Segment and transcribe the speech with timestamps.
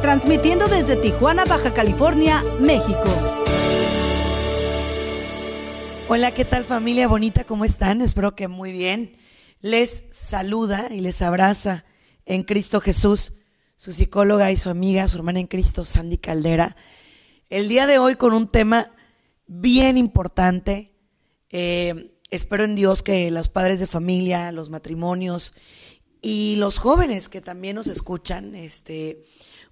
[0.00, 3.04] transmitiendo desde Tijuana, Baja California, México.
[6.08, 7.44] Hola, ¿qué tal familia bonita?
[7.44, 8.00] ¿Cómo están?
[8.00, 9.16] Espero que muy bien.
[9.60, 11.84] Les saluda y les abraza
[12.24, 13.34] en Cristo Jesús
[13.76, 16.76] su psicóloga y su amiga, su hermana en Cristo, Sandy Caldera.
[17.50, 18.92] El día de hoy con un tema
[19.46, 20.92] bien importante.
[21.50, 25.52] Eh, espero en Dios que los padres de familia, los matrimonios
[26.22, 29.22] y los jóvenes que también nos escuchan, este,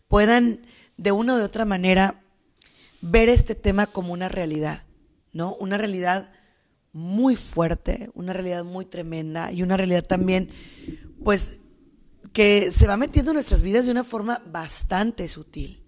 [0.08, 2.22] puedan de una o de otra manera
[3.00, 4.84] ver este tema como una realidad,
[5.32, 5.54] ¿no?
[5.54, 6.32] Una realidad
[6.92, 10.50] muy fuerte, una realidad muy tremenda y una realidad también,
[11.22, 11.54] pues,
[12.32, 15.84] que se va metiendo en nuestras vidas de una forma bastante sutil.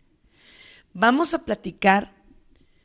[0.93, 2.13] Vamos a platicar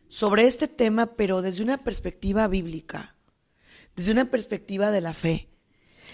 [0.08, 3.16] sobre este tema, pero desde una perspectiva bíblica,
[3.96, 5.50] desde una perspectiva de la fe.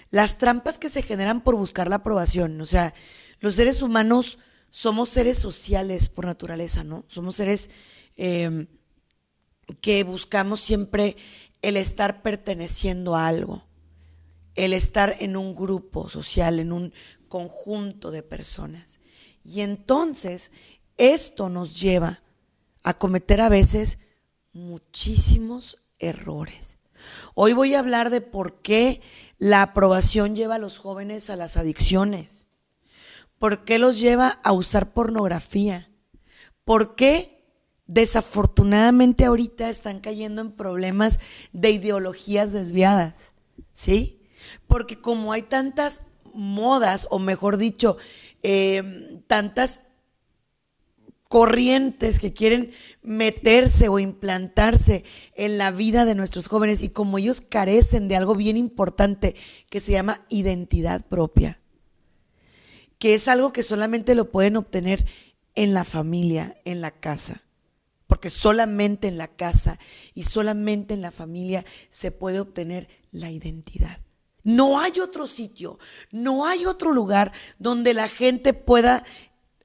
[0.09, 2.93] Las trampas que se generan por buscar la aprobación, o sea,
[3.39, 4.39] los seres humanos
[4.71, 7.03] somos seres sociales por naturaleza, ¿no?
[7.07, 7.69] Somos seres
[8.15, 8.67] eh,
[9.81, 11.17] que buscamos siempre
[11.61, 13.65] el estar perteneciendo a algo,
[14.55, 16.93] el estar en un grupo social, en un
[17.27, 18.99] conjunto de personas.
[19.43, 20.51] Y entonces
[20.97, 22.23] esto nos lleva
[22.83, 23.99] a cometer a veces
[24.53, 26.77] muchísimos errores.
[27.35, 29.01] Hoy voy a hablar de por qué
[29.37, 32.40] la aprobación lleva a los jóvenes a las adicciones
[33.41, 35.89] ¿Por qué los lleva a usar pornografía?
[36.63, 37.43] ¿Por qué
[37.87, 41.17] desafortunadamente ahorita están cayendo en problemas
[41.51, 43.15] de ideologías desviadas?
[43.73, 44.21] ¿Sí?
[44.67, 46.03] Porque como hay tantas
[46.35, 47.97] modas, o mejor dicho,
[48.43, 49.79] em, tantas
[51.27, 57.41] corrientes que quieren meterse o implantarse en la vida de nuestros jóvenes y como ellos
[57.41, 59.35] carecen de algo bien importante
[59.71, 61.60] que se llama identidad propia
[63.01, 65.07] que es algo que solamente lo pueden obtener
[65.55, 67.41] en la familia, en la casa.
[68.05, 69.79] Porque solamente en la casa
[70.13, 73.97] y solamente en la familia se puede obtener la identidad.
[74.43, 75.79] No hay otro sitio,
[76.11, 79.03] no hay otro lugar donde la gente pueda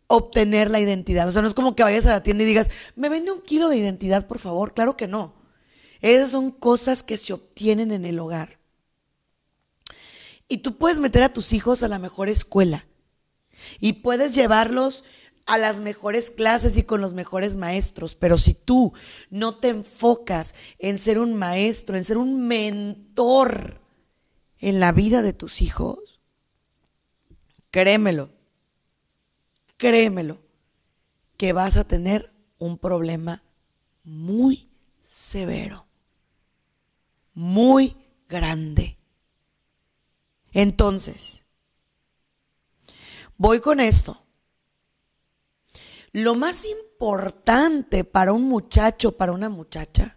[0.06, 1.28] obtener la identidad.
[1.28, 3.42] O sea, no es como que vayas a la tienda y digas, me vende un
[3.42, 4.72] kilo de identidad, por favor.
[4.72, 5.34] Claro que no.
[6.00, 8.60] Esas son cosas que se obtienen en el hogar.
[10.48, 12.86] Y tú puedes meter a tus hijos a la mejor escuela
[13.80, 15.04] y puedes llevarlos
[15.46, 18.92] a las mejores clases y con los mejores maestros, pero si tú
[19.30, 23.80] no te enfocas en ser un maestro, en ser un mentor
[24.58, 26.20] en la vida de tus hijos,
[27.70, 28.30] créemelo,
[29.76, 30.38] créemelo,
[31.36, 33.44] que vas a tener un problema
[34.02, 34.68] muy
[35.04, 35.86] severo,
[37.34, 37.96] muy
[38.28, 38.96] grande.
[40.52, 41.35] Entonces,
[43.38, 44.22] Voy con esto.
[46.12, 50.16] Lo más importante para un muchacho, para una muchacha,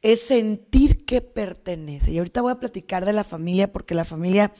[0.00, 2.12] es sentir que pertenece.
[2.12, 4.52] Y ahorita voy a platicar de la familia porque la familia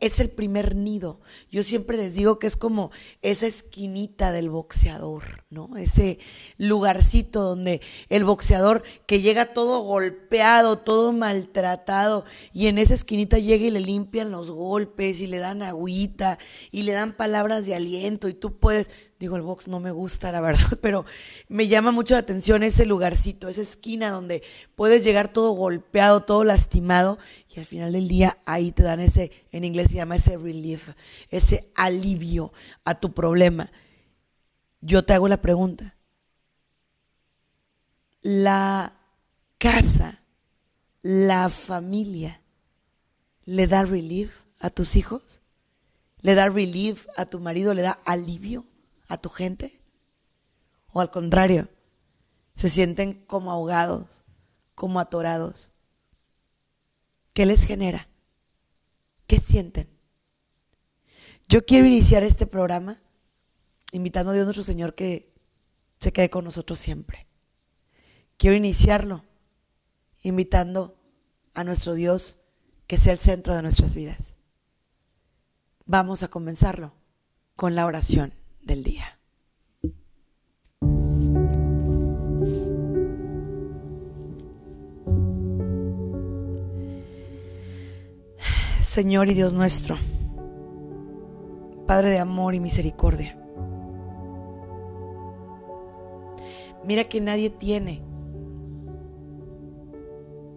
[0.00, 1.20] es el primer nido.
[1.50, 2.90] Yo siempre les digo que es como
[3.22, 5.76] esa esquinita del boxeador, ¿no?
[5.76, 6.18] Ese
[6.56, 13.66] lugarcito donde el boxeador que llega todo golpeado, todo maltratado, y en esa esquinita llega
[13.66, 16.38] y le limpian los golpes y le dan agüita
[16.70, 20.30] y le dan palabras de aliento y tú puedes Digo, el box no me gusta,
[20.30, 21.04] la verdad, pero
[21.48, 24.44] me llama mucho la atención ese lugarcito, esa esquina donde
[24.76, 27.18] puedes llegar todo golpeado, todo lastimado,
[27.52, 30.90] y al final del día ahí te dan ese, en inglés se llama ese relief,
[31.30, 32.52] ese alivio
[32.84, 33.72] a tu problema.
[34.80, 35.96] Yo te hago la pregunta.
[38.20, 38.94] La
[39.58, 40.22] casa,
[41.02, 42.40] la familia,
[43.44, 45.40] ¿le da relief a tus hijos?
[46.20, 47.74] ¿Le da relief a tu marido?
[47.74, 48.64] ¿Le da alivio?
[49.08, 49.80] A tu gente?
[50.92, 51.68] ¿O al contrario,
[52.54, 54.22] se sienten como ahogados,
[54.74, 55.72] como atorados?
[57.32, 58.08] ¿Qué les genera?
[59.26, 59.88] ¿Qué sienten?
[61.48, 63.00] Yo quiero iniciar este programa
[63.92, 65.32] invitando a Dios nuestro Señor que
[65.98, 67.26] se quede con nosotros siempre.
[68.36, 69.24] Quiero iniciarlo
[70.22, 70.96] invitando
[71.54, 72.36] a nuestro Dios
[72.86, 74.36] que sea el centro de nuestras vidas.
[75.86, 76.92] Vamos a comenzarlo
[77.56, 78.37] con la oración
[78.68, 79.18] del día.
[88.82, 89.96] Señor y Dios nuestro,
[91.86, 93.38] Padre de amor y misericordia.
[96.84, 98.02] Mira que nadie tiene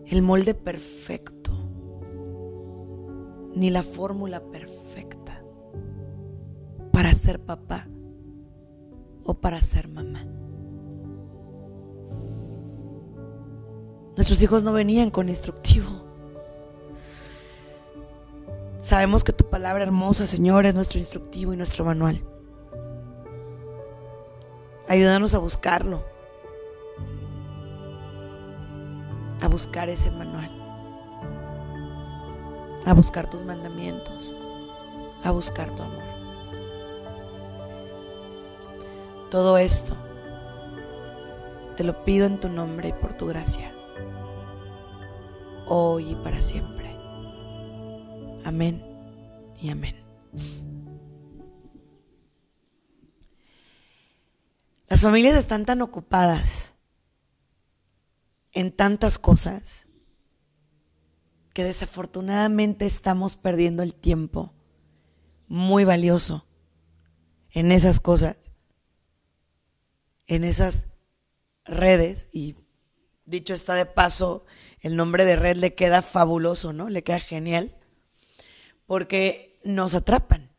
[0.08, 1.52] el molde perfecto,
[3.56, 5.42] ni la fórmula perfecta
[6.92, 7.88] para ser papá
[9.24, 10.26] o para ser mamá.
[14.16, 15.88] Nuestros hijos no venían con instructivo.
[18.80, 22.24] Sabemos que tu palabra hermosa, Señor, es nuestro instructivo y nuestro manual.
[24.88, 26.04] Ayúdanos a buscarlo.
[29.42, 30.50] A buscar ese manual.
[32.86, 34.34] A buscar tus mandamientos.
[35.24, 36.11] A buscar tu amor.
[39.32, 39.96] Todo esto
[41.78, 43.74] te lo pido en tu nombre y por tu gracia
[45.68, 46.94] hoy y para siempre.
[48.44, 48.84] Amén
[49.58, 49.96] y amén.
[54.90, 56.76] Las familias están tan ocupadas
[58.52, 59.88] en tantas cosas
[61.54, 64.54] que desafortunadamente estamos perdiendo el tiempo
[65.48, 66.46] muy valioso
[67.52, 68.51] en esas cosas,
[70.32, 70.88] en esas
[71.66, 72.56] redes y
[73.26, 74.46] dicho está de paso,
[74.80, 76.88] el nombre de red le queda fabuloso, ¿no?
[76.88, 77.76] Le queda genial,
[78.86, 80.50] porque nos atrapan.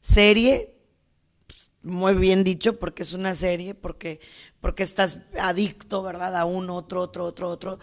[0.00, 0.80] Serie,
[1.82, 4.18] muy bien dicho, porque es una serie, porque,
[4.60, 6.34] porque estás adicto, ¿verdad?
[6.34, 7.78] A uno, otro, otro, otro, otro.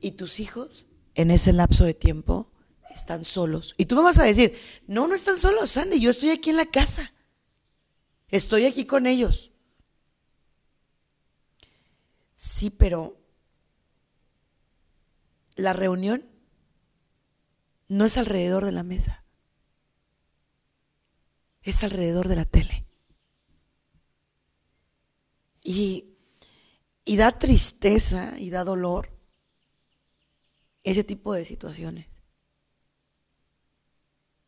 [0.00, 2.50] Y tus hijos, en ese lapso de tiempo,
[2.94, 3.74] están solos.
[3.76, 4.56] Y tú me vas a decir,
[4.86, 7.12] no, no están solos, Sandy, yo estoy aquí en la casa.
[8.28, 9.52] Estoy aquí con ellos.
[12.34, 13.16] Sí, pero
[15.56, 16.28] la reunión
[17.88, 19.24] no es alrededor de la mesa,
[21.62, 22.86] es alrededor de la tele.
[25.62, 26.16] Y,
[27.04, 29.10] y da tristeza y da dolor
[30.84, 32.06] ese tipo de situaciones.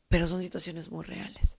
[0.09, 1.59] Pero son situaciones muy reales.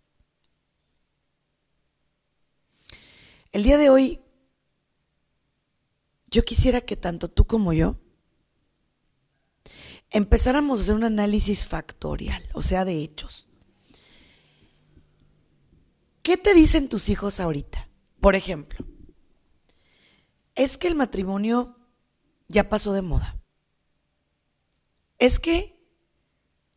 [3.52, 4.22] El día de hoy,
[6.28, 7.98] yo quisiera que tanto tú como yo
[10.12, 13.48] empezáramos a hacer un análisis factorial, o sea, de hechos.
[16.22, 17.90] ¿Qué te dicen tus hijos ahorita?
[18.22, 18.86] Por ejemplo,
[20.56, 21.78] es que el matrimonio
[22.48, 23.42] ya pasó de moda.
[25.18, 25.80] Es que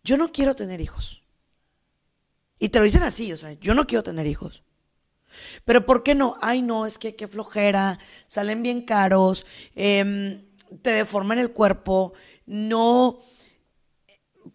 [0.05, 1.23] yo no quiero tener hijos.
[2.59, 4.63] Y te lo dicen así, o sea, yo no quiero tener hijos.
[5.65, 6.37] Pero ¿por qué no?
[6.41, 10.45] Ay, no, es que qué flojera, salen bien caros, eh,
[10.81, 12.15] te deforman el cuerpo,
[12.47, 13.19] no,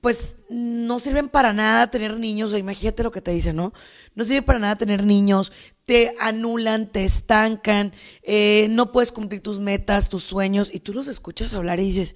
[0.02, 3.74] pues no sirven para nada tener niños, imagínate lo que te dicen, ¿no?
[4.16, 5.52] No sirve para nada tener niños,
[5.86, 11.08] te anulan, te estancan, eh, no puedes cumplir tus metas, tus sueños, y tú los
[11.08, 12.16] escuchas hablar y dices,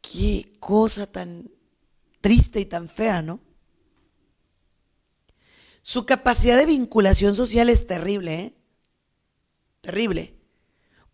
[0.00, 1.50] qué cosa tan
[2.20, 3.40] triste y tan fea, ¿no?
[5.88, 8.54] Su capacidad de vinculación social es terrible, ¿eh?
[9.80, 10.34] Terrible.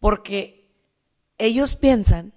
[0.00, 0.68] Porque
[1.38, 2.34] ellos piensan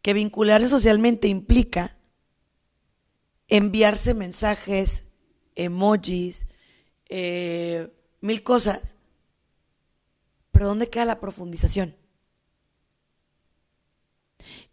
[0.00, 1.98] que vincularse socialmente implica
[3.48, 5.04] enviarse mensajes,
[5.54, 6.46] emojis,
[7.10, 8.94] eh, mil cosas.
[10.50, 11.94] Pero ¿dónde queda la profundización?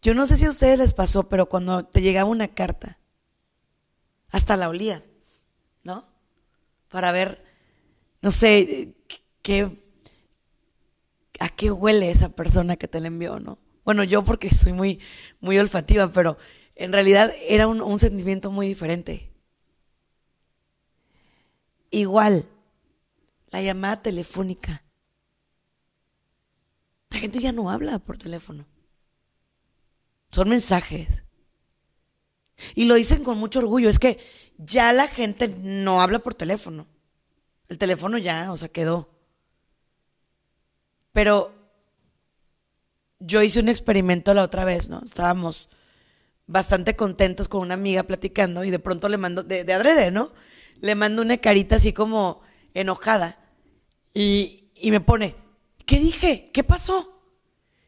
[0.01, 2.97] Yo no sé si a ustedes les pasó, pero cuando te llegaba una carta,
[4.29, 5.09] hasta la olías,
[5.83, 6.10] ¿no?
[6.91, 7.43] Para ver,
[8.21, 8.93] no sé,
[9.41, 9.71] qué,
[11.39, 13.57] a qué huele esa persona que te la envió, ¿no?
[13.83, 14.99] Bueno, yo porque soy muy,
[15.39, 16.37] muy olfativa, pero
[16.75, 19.31] en realidad era un, un sentimiento muy diferente.
[21.89, 22.47] Igual,
[23.49, 24.83] la llamada telefónica.
[27.09, 28.65] La gente ya no habla por teléfono.
[30.31, 31.25] Son mensajes.
[32.75, 33.89] Y lo dicen con mucho orgullo.
[33.89, 34.19] Es que
[34.57, 36.87] ya la gente no habla por teléfono.
[37.67, 39.09] El teléfono ya, o sea, quedó.
[41.11, 41.53] Pero
[43.19, 45.01] yo hice un experimento la otra vez, ¿no?
[45.03, 45.69] Estábamos
[46.47, 50.31] bastante contentos con una amiga platicando y de pronto le mando, de, adrede, ¿no?
[50.81, 52.41] Le mando una carita así como
[52.73, 53.39] enojada
[54.13, 55.35] y, y me pone,
[55.85, 56.49] ¿qué dije?
[56.53, 57.21] ¿Qué pasó?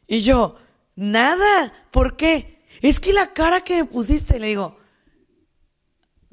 [0.08, 0.58] Y yo,
[0.96, 2.53] nada, ¿por qué?
[2.84, 4.78] Es que la cara que me pusiste, le digo,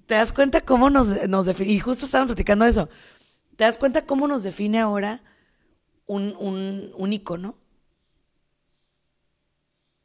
[0.04, 1.09] ¿te das cuenta cómo nos,
[1.47, 1.73] define?
[1.73, 2.90] Y justo estábamos platicando eso.
[3.57, 5.23] ¿Te das cuenta cómo nos define ahora
[6.04, 7.57] un, un, un icono?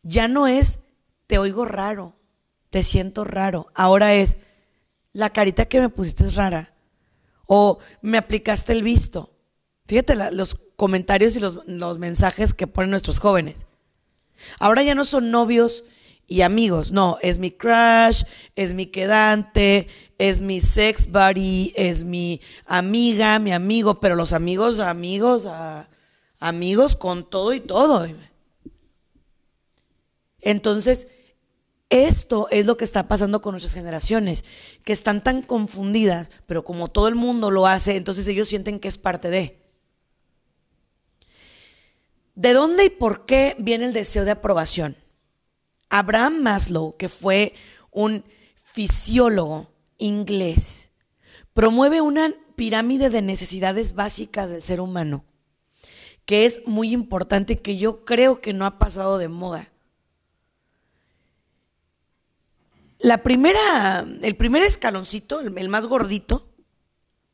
[0.05, 0.79] ya no es
[1.27, 2.13] te oigo raro,
[2.69, 3.71] te siento raro.
[3.73, 4.37] Ahora es,
[5.11, 6.73] la carita que me pusiste es rara.
[7.47, 9.35] O me aplicaste el visto.
[9.87, 13.65] Fíjate los comentarios y los, los mensajes que ponen nuestros jóvenes.
[14.59, 15.83] Ahora ya no son novios
[16.27, 18.23] y amigos, no, es mi crush,
[18.55, 24.79] es mi quedante, es mi sex buddy, es mi amiga, mi amigo, pero los amigos,
[24.79, 25.47] amigos,
[26.39, 28.07] amigos con todo y todo.
[30.41, 31.07] Entonces,
[31.89, 34.45] esto es lo que está pasando con nuestras generaciones,
[34.83, 38.87] que están tan confundidas, pero como todo el mundo lo hace, entonces ellos sienten que
[38.87, 39.61] es parte de.
[42.33, 44.97] ¿De dónde y por qué viene el deseo de aprobación?
[45.97, 47.53] Abraham Maslow, que fue
[47.89, 48.25] un
[48.63, 50.91] fisiólogo inglés,
[51.53, 55.23] promueve una pirámide de necesidades básicas del ser humano,
[56.25, 59.71] que es muy importante que yo creo que no ha pasado de moda.
[62.99, 66.53] La primera, el primer escaloncito, el, más gordito,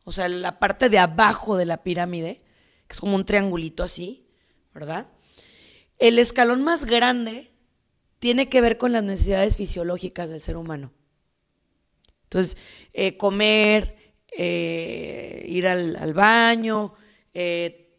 [0.03, 2.44] o sea, la parte de abajo de la pirámide,
[2.88, 4.27] que es como un triangulito así,
[4.72, 5.08] ¿verdad?
[5.98, 7.50] El escalón más grande
[8.22, 10.92] tiene que ver con las necesidades fisiológicas del ser humano.
[12.25, 12.56] Entonces,
[12.94, 16.94] eh, comer, eh, ir al, baño,
[17.34, 17.90] eh,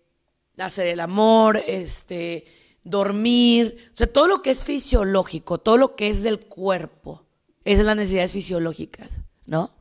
[0.59, 2.45] hacer el amor, este,
[2.85, 7.26] dormir, o sea, todo lo que es fisiológico, todo lo que es del cuerpo,
[7.64, 9.73] esas son las necesidades fisiológicas, ¿no?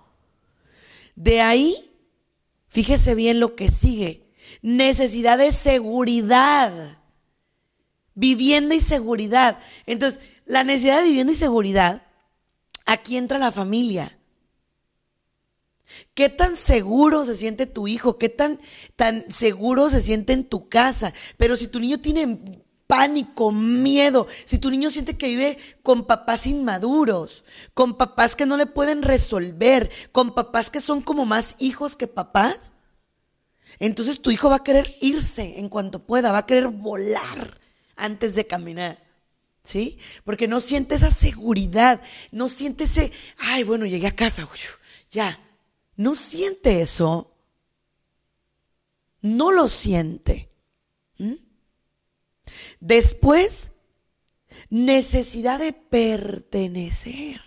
[1.15, 1.91] De ahí,
[2.67, 4.23] fíjese bien lo que sigue,
[4.63, 6.97] necesidad de seguridad,
[8.15, 9.59] vivienda y seguridad.
[9.85, 10.19] Entonces,
[10.51, 12.01] la necesidad de vivienda y seguridad,
[12.85, 14.17] aquí entra la familia.
[16.13, 18.17] ¿Qué tan seguro se siente tu hijo?
[18.17, 18.59] ¿Qué tan,
[18.97, 21.13] tan seguro se siente en tu casa?
[21.37, 26.45] Pero si tu niño tiene pánico, miedo, si tu niño siente que vive con papás
[26.45, 31.95] inmaduros, con papás que no le pueden resolver, con papás que son como más hijos
[31.95, 32.73] que papás,
[33.79, 37.57] entonces tu hijo va a querer irse en cuanto pueda, va a querer volar
[37.95, 39.00] antes de caminar.
[39.63, 39.99] ¿Sí?
[40.23, 42.01] Porque no siente esa seguridad,
[42.31, 44.49] no siente ese, ay, bueno, llegué a casa,
[45.11, 45.39] ya,
[45.95, 47.27] no siente eso.
[49.21, 50.49] No lo siente.
[52.79, 53.69] Después,
[54.69, 57.41] necesidad de pertenecer.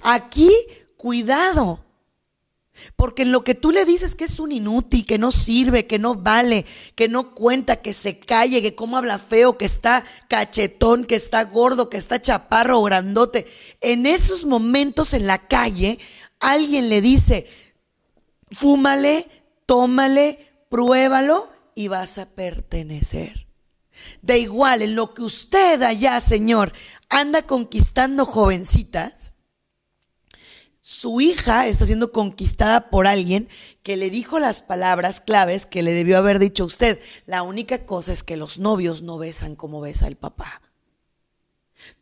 [0.00, 0.52] Aquí,
[0.96, 1.84] cuidado.
[2.96, 5.98] Porque en lo que tú le dices que es un inútil, que no sirve, que
[5.98, 11.04] no vale, que no cuenta, que se calle, que cómo habla feo, que está cachetón,
[11.04, 13.46] que está gordo, que está chaparro o grandote,
[13.80, 15.98] en esos momentos en la calle
[16.40, 17.46] alguien le dice,
[18.50, 19.28] fúmale,
[19.66, 23.46] tómale, pruébalo y vas a pertenecer.
[24.22, 26.72] De igual, en lo que usted allá, Señor,
[27.08, 29.33] anda conquistando jovencitas,
[30.86, 33.48] su hija está siendo conquistada por alguien
[33.82, 37.00] que le dijo las palabras claves que le debió haber dicho a usted.
[37.24, 40.60] La única cosa es que los novios no besan como besa el papá.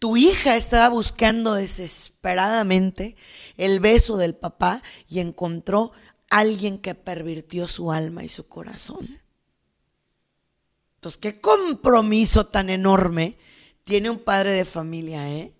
[0.00, 3.14] Tu hija estaba buscando desesperadamente
[3.56, 5.92] el beso del papá y encontró
[6.28, 9.20] alguien que pervirtió su alma y su corazón.
[10.96, 13.38] Entonces, qué compromiso tan enorme
[13.84, 15.52] tiene un padre de familia, ¿eh?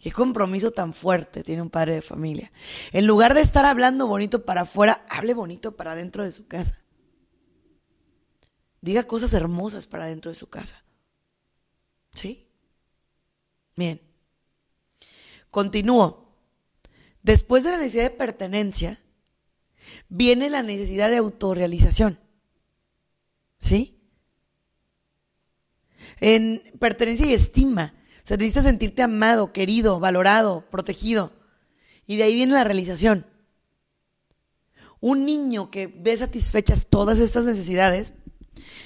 [0.00, 2.50] Qué compromiso tan fuerte tiene un padre de familia.
[2.90, 6.82] En lugar de estar hablando bonito para afuera, hable bonito para dentro de su casa.
[8.80, 10.82] Diga cosas hermosas para dentro de su casa.
[12.14, 12.48] ¿Sí?
[13.76, 14.00] Bien.
[15.50, 16.34] Continúo.
[17.22, 19.02] Después de la necesidad de pertenencia,
[20.08, 22.18] viene la necesidad de autorrealización.
[23.58, 24.00] ¿Sí?
[26.20, 27.99] En pertenencia y estima
[28.30, 31.32] sea, necesitas sentirte amado, querido, valorado, protegido.
[32.06, 33.26] Y de ahí viene la realización.
[35.00, 38.12] Un niño que ve satisfechas todas estas necesidades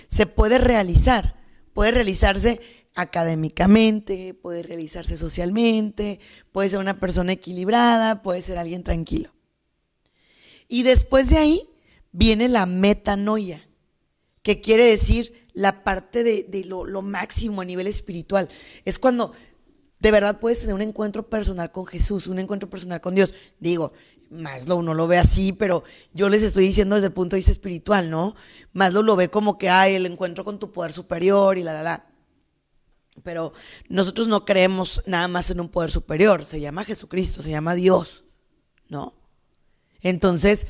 [0.08, 1.36] se puede realizar.
[1.74, 2.60] Puede realizarse
[2.94, 6.20] académicamente, puede realizarse socialmente,
[6.52, 9.34] puede ser una persona equilibrada, puede ser alguien tranquilo.
[10.68, 11.68] Y después de ahí
[12.12, 13.68] viene la metanoia,
[14.42, 18.48] que quiere decir la parte de, lo, máximo a nivel espiritual.
[18.84, 19.32] Es cuando
[20.00, 23.32] de verdad puedes tener un encuentro personal con Jesús, un encuentro personal con Dios.
[23.60, 23.92] Digo,
[24.30, 27.52] Maslow no lo ve así, pero yo les estoy diciendo desde el punto de vista
[27.52, 28.34] espiritual, ¿no?
[28.72, 31.82] Maslow lo ve como que hay el encuentro con tu poder superior y la, la,
[31.82, 32.06] la.
[33.22, 33.52] Pero
[33.88, 38.24] nosotros no creemos nada más en un poder superior, se llama Jesucristo, se llama Dios,
[38.88, 39.14] ¿no?
[40.00, 40.66] Entonces,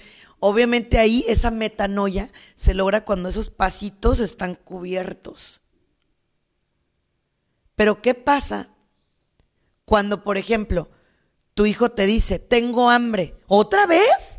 [0.47, 5.63] Obviamente ahí esa metanoia se logra cuando esos pasitos están cubiertos.
[7.75, 8.69] Pero ¿qué pasa
[9.87, 10.91] cuando, por ejemplo,
[11.55, 14.39] tu hijo te dice, tengo hambre, ¿otra vez?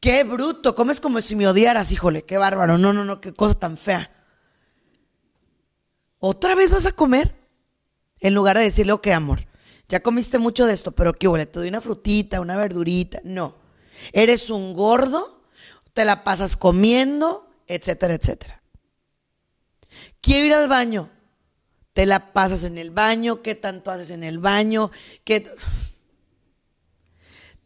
[0.00, 3.54] Qué bruto, comes como si me odiaras, híjole, qué bárbaro, no, no, no, qué cosa
[3.54, 4.10] tan fea.
[6.18, 7.36] ¿Otra vez vas a comer?
[8.18, 9.46] En lugar de decirle, ok, amor,
[9.88, 13.20] ya comiste mucho de esto, pero qué huele, te doy una frutita, una verdurita.
[13.22, 13.67] No,
[14.12, 15.42] eres un gordo,
[15.92, 18.62] te la pasas comiendo, etcétera, etcétera.
[20.20, 21.10] Quiero ir al baño,
[21.92, 24.90] te la pasas en el baño, qué tanto haces en el baño,
[25.24, 25.50] qué...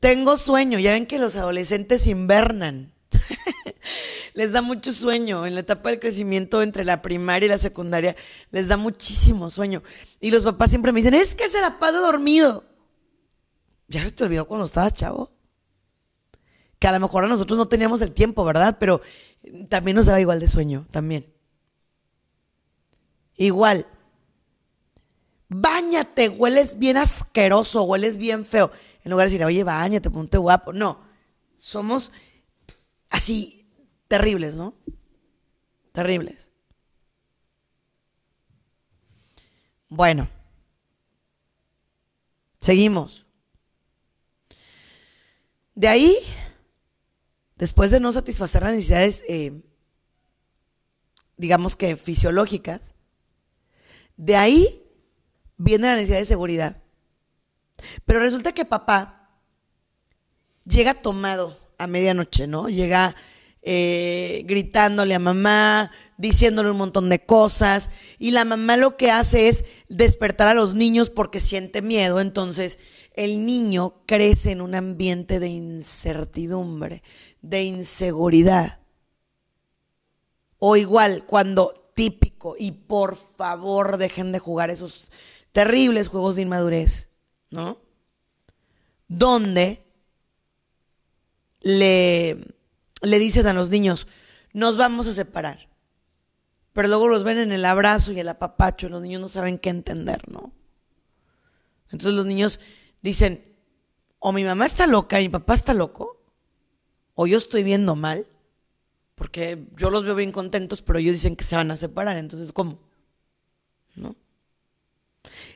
[0.00, 2.92] Tengo sueño, ya ven que los adolescentes invernan.
[4.34, 8.16] les da mucho sueño en la etapa del crecimiento entre la primaria y la secundaria,
[8.50, 9.82] les da muchísimo sueño.
[10.20, 12.64] Y los papás siempre me dicen, es que se la pasa dormido.
[13.88, 15.31] Ya se te olvidó cuando estabas chavo.
[16.82, 18.76] Que a lo mejor a nosotros no teníamos el tiempo, ¿verdad?
[18.80, 19.02] Pero
[19.68, 21.32] también nos daba igual de sueño, también.
[23.36, 23.86] Igual.
[25.48, 28.72] Báñate, hueles bien asqueroso, hueles bien feo
[29.04, 30.72] en lugar de decir, oye, bañate, ponte guapo.
[30.72, 30.98] No,
[31.54, 32.10] somos
[33.10, 33.64] así
[34.08, 34.74] terribles, ¿no?
[35.92, 36.48] Terribles.
[39.88, 40.28] Bueno,
[42.58, 43.24] seguimos.
[45.76, 46.16] De ahí,
[47.62, 49.62] después de no satisfacer las necesidades, eh,
[51.36, 52.92] digamos que fisiológicas,
[54.16, 54.82] de ahí
[55.58, 56.82] viene la necesidad de seguridad.
[58.04, 59.30] Pero resulta que papá
[60.64, 62.68] llega tomado a medianoche, ¿no?
[62.68, 63.14] Llega
[63.62, 69.46] eh, gritándole a mamá, diciéndole un montón de cosas, y la mamá lo que hace
[69.46, 72.80] es despertar a los niños porque siente miedo, entonces
[73.14, 77.04] el niño crece en un ambiente de incertidumbre,
[77.42, 78.78] de inseguridad.
[80.58, 85.04] O igual, cuando típico, y por favor dejen de jugar esos
[85.52, 87.10] terribles juegos de inmadurez
[87.52, 87.78] ¿no?
[89.08, 89.84] Donde
[91.60, 92.56] le,
[93.02, 94.08] le dicen a los niños,
[94.52, 95.68] nos vamos a separar.
[96.72, 99.58] Pero luego los ven en el abrazo y el apapacho, y los niños no saben
[99.58, 100.52] qué entender, ¿no?
[101.90, 102.58] Entonces los niños
[103.02, 103.54] dicen,
[104.18, 106.21] o mi mamá está loca y mi papá está loco,
[107.14, 108.26] o yo estoy viendo mal,
[109.14, 112.52] porque yo los veo bien contentos, pero ellos dicen que se van a separar, entonces
[112.52, 112.78] ¿cómo?
[113.94, 114.16] ¿No?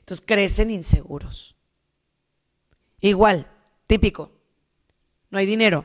[0.01, 1.57] Entonces crecen inseguros.
[3.01, 3.51] Igual,
[3.87, 4.31] típico.
[5.31, 5.85] No hay dinero.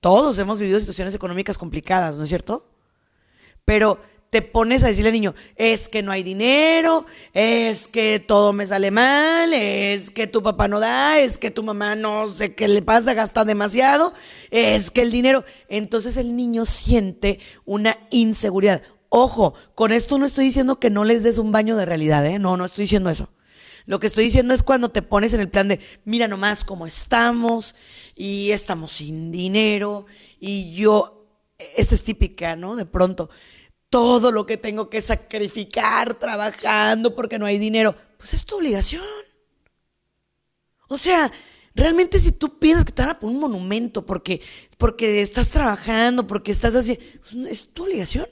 [0.00, 2.68] Todos hemos vivido situaciones económicas complicadas, ¿no es cierto?
[3.64, 4.00] Pero
[4.32, 8.66] te pones a decirle al niño, es que no hay dinero, es que todo me
[8.66, 12.66] sale mal, es que tu papá no da, es que tu mamá no sé qué
[12.66, 14.14] le pasa, gasta demasiado,
[14.50, 15.44] es que el dinero.
[15.68, 18.80] Entonces el niño siente una inseguridad.
[19.10, 22.38] Ojo, con esto no estoy diciendo que no les des un baño de realidad, ¿eh?
[22.38, 23.28] No, no estoy diciendo eso.
[23.84, 26.86] Lo que estoy diciendo es cuando te pones en el plan de, mira nomás cómo
[26.86, 27.74] estamos
[28.16, 30.06] y estamos sin dinero
[30.40, 31.26] y yo,
[31.76, 32.76] esta es típica, ¿no?
[32.76, 33.28] De pronto,
[33.92, 39.04] todo lo que tengo que sacrificar trabajando porque no hay dinero, pues es tu obligación.
[40.88, 41.30] O sea,
[41.74, 44.40] realmente si tú piensas que te van a poner un monumento porque,
[44.78, 48.26] porque estás trabajando, porque estás así, pues es tu obligación.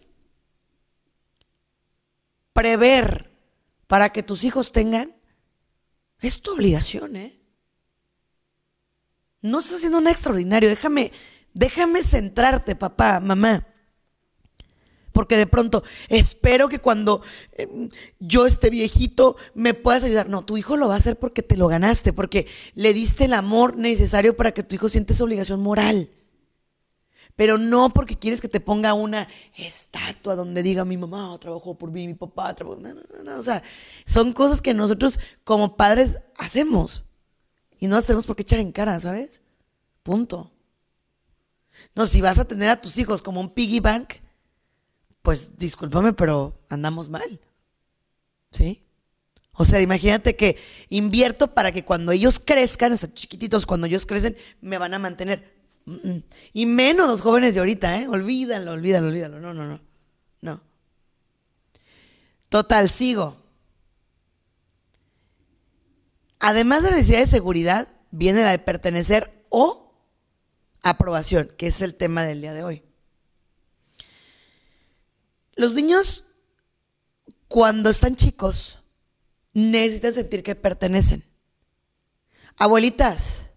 [2.55, 3.31] Prever
[3.87, 5.15] para que tus hijos tengan
[6.21, 7.39] es tu obligación, ¿eh?
[9.43, 10.71] No estás haciendo nada extraordinario.
[10.71, 11.13] Déjame,
[11.53, 13.70] déjame centrarte, papá, mamá.
[15.13, 20.29] Porque de pronto espero que cuando em, yo esté viejito me puedas ayudar.
[20.29, 23.35] No, tu hijo lo va a hacer porque te lo ganaste, porque le diste el
[23.35, 26.11] amor necesario para que tu hijo siente esa obligación moral
[27.41, 31.91] pero no porque quieres que te ponga una estatua donde diga mi mamá trabajó por
[31.91, 32.79] mí, mi papá trabajó.
[32.79, 33.63] No, no, no, O sea,
[34.05, 37.03] son cosas que nosotros como padres hacemos
[37.79, 39.41] y no las tenemos por qué echar en cara, ¿sabes?
[40.03, 40.51] Punto.
[41.95, 44.17] No, si vas a tener a tus hijos como un piggy bank,
[45.23, 47.41] pues discúlpame, pero andamos mal.
[48.51, 48.83] ¿Sí?
[49.53, 50.57] O sea, imagínate que
[50.89, 55.53] invierto para que cuando ellos crezcan, hasta chiquititos, cuando ellos crecen, me van a mantener.
[56.53, 58.09] Y menos los jóvenes de ahorita, ¿eh?
[58.09, 59.41] Olvídalo, olvídalo, olvídalo.
[59.41, 59.81] No, no, no.
[60.41, 60.63] No.
[62.49, 63.37] Total, sigo.
[66.39, 69.93] Además de la necesidad de seguridad, viene la de pertenecer o
[70.83, 72.83] aprobación, que es el tema del día de hoy.
[75.55, 76.25] Los niños,
[77.49, 78.83] cuando están chicos,
[79.53, 81.25] necesitan sentir que pertenecen.
[82.57, 83.51] Abuelitas,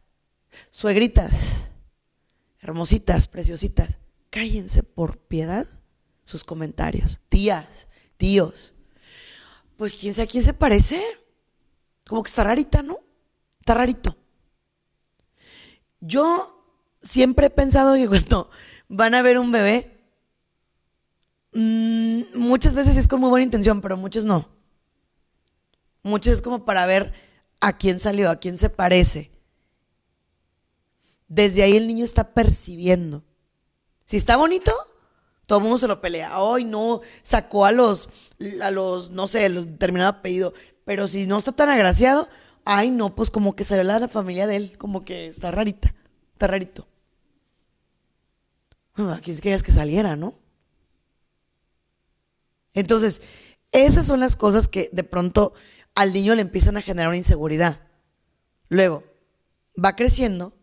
[0.69, 1.69] suegritas,
[2.60, 3.97] hermositas, preciositas,
[4.29, 5.67] cállense por piedad
[6.23, 7.19] sus comentarios.
[7.29, 8.73] Tías, tíos,
[9.77, 11.01] pues quién sabe a quién se parece.
[12.06, 12.99] Como que está rarita, ¿no?
[13.60, 14.17] Está rarito.
[15.99, 16.65] Yo
[17.01, 18.49] siempre he pensado que cuando
[18.88, 19.92] van a ver un bebé,
[21.53, 24.49] mmm, muchas veces es con muy buena intención, pero muchos no.
[26.03, 27.13] Muchos es como para ver
[27.59, 29.31] a quién salió, a quién se parece.
[31.27, 33.23] Desde ahí el niño está percibiendo.
[34.05, 34.71] Si está bonito,
[35.47, 36.31] todo el mundo se lo pelea.
[36.33, 38.09] Ay, no, sacó a los,
[38.61, 40.53] a los, no sé, los determinado apellido.
[40.85, 42.27] Pero si no está tan agraciado,
[42.65, 45.95] ay, no, pues como que salió la familia de él, como que está rarita,
[46.33, 46.87] está rarito.
[48.95, 50.35] Bueno, aquí querías que saliera, ¿no?
[52.73, 53.21] Entonces,
[53.71, 55.53] esas son las cosas que de pronto
[55.95, 57.81] al niño le empiezan a generar una inseguridad.
[58.69, 59.03] Luego,
[59.83, 60.53] va creciendo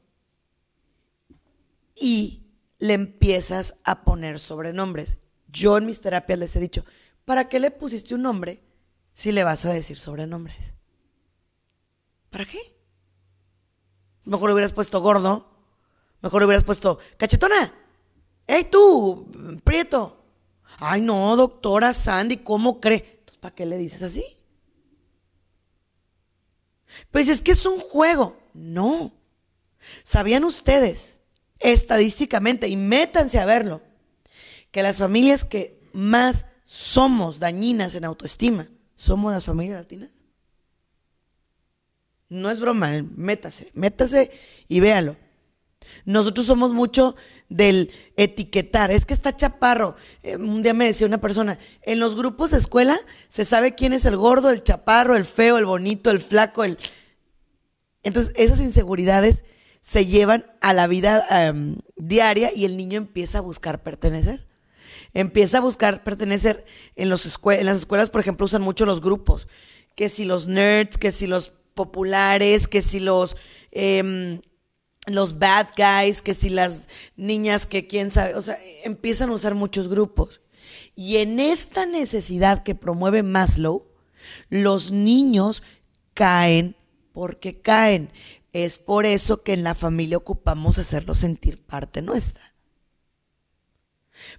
[1.95, 2.47] y
[2.79, 5.19] le empiezas a poner sobrenombres.
[5.49, 6.85] Yo en mis terapias les he dicho,
[7.25, 8.63] ¿para qué le pusiste un nombre
[9.13, 10.75] si le vas a decir sobrenombres?
[12.31, 12.59] ¿Para qué?
[14.25, 15.51] Mejor le hubieras puesto gordo,
[16.23, 17.75] mejor le hubieras puesto cachetona.
[18.47, 19.29] ¡Ey tú,
[19.65, 20.20] Prieto!
[20.81, 23.19] Ay, no, doctora Sandy, ¿cómo cree?
[23.21, 24.25] Entonces, ¿para qué le dices así?
[27.11, 28.37] Pues es que es un juego.
[28.55, 29.13] No.
[30.03, 31.21] ¿Sabían ustedes,
[31.59, 33.83] estadísticamente, y métanse a verlo,
[34.71, 40.11] que las familias que más somos dañinas en autoestima somos las familias latinas?
[42.29, 44.31] No es broma, métase, métase
[44.69, 45.17] y véalo.
[46.05, 47.17] Nosotros somos mucho
[47.49, 48.91] del etiquetar.
[48.91, 49.97] Es que está chaparro.
[50.23, 53.93] Eh, un día me decía una persona, en los grupos de escuela se sabe quién
[53.93, 56.79] es el gordo, el chaparro, el feo, el bonito, el flaco, el...
[58.03, 59.45] Entonces esas inseguridades
[59.83, 64.47] se llevan a la vida em, diaria y el niño empieza a buscar pertenecer.
[65.13, 66.65] Empieza a buscar pertenecer
[66.97, 69.49] en, los en las escuelas, por ejemplo, usan mucho los grupos.
[69.97, 73.37] Que si los nerds, que si los populares, que si los...
[73.71, 74.41] Em,
[75.15, 79.55] los bad guys, que si las niñas que quién sabe, o sea, empiezan a usar
[79.55, 80.41] muchos grupos.
[80.95, 83.87] Y en esta necesidad que promueve Maslow,
[84.49, 85.63] los niños
[86.15, 86.77] caen
[87.13, 88.11] porque caen.
[88.53, 92.55] Es por eso que en la familia ocupamos hacerlo sentir parte nuestra.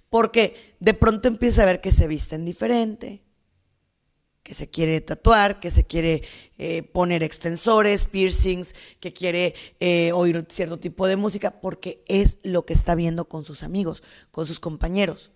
[0.08, 3.22] Porque de pronto empieza a ver que se visten diferente,
[4.42, 6.22] que se quiere tatuar, que se quiere
[6.58, 12.66] eh, poner extensores, piercings, que quiere eh, oír cierto tipo de música, porque es lo
[12.66, 15.30] que está viendo con sus amigos, con sus compañeros.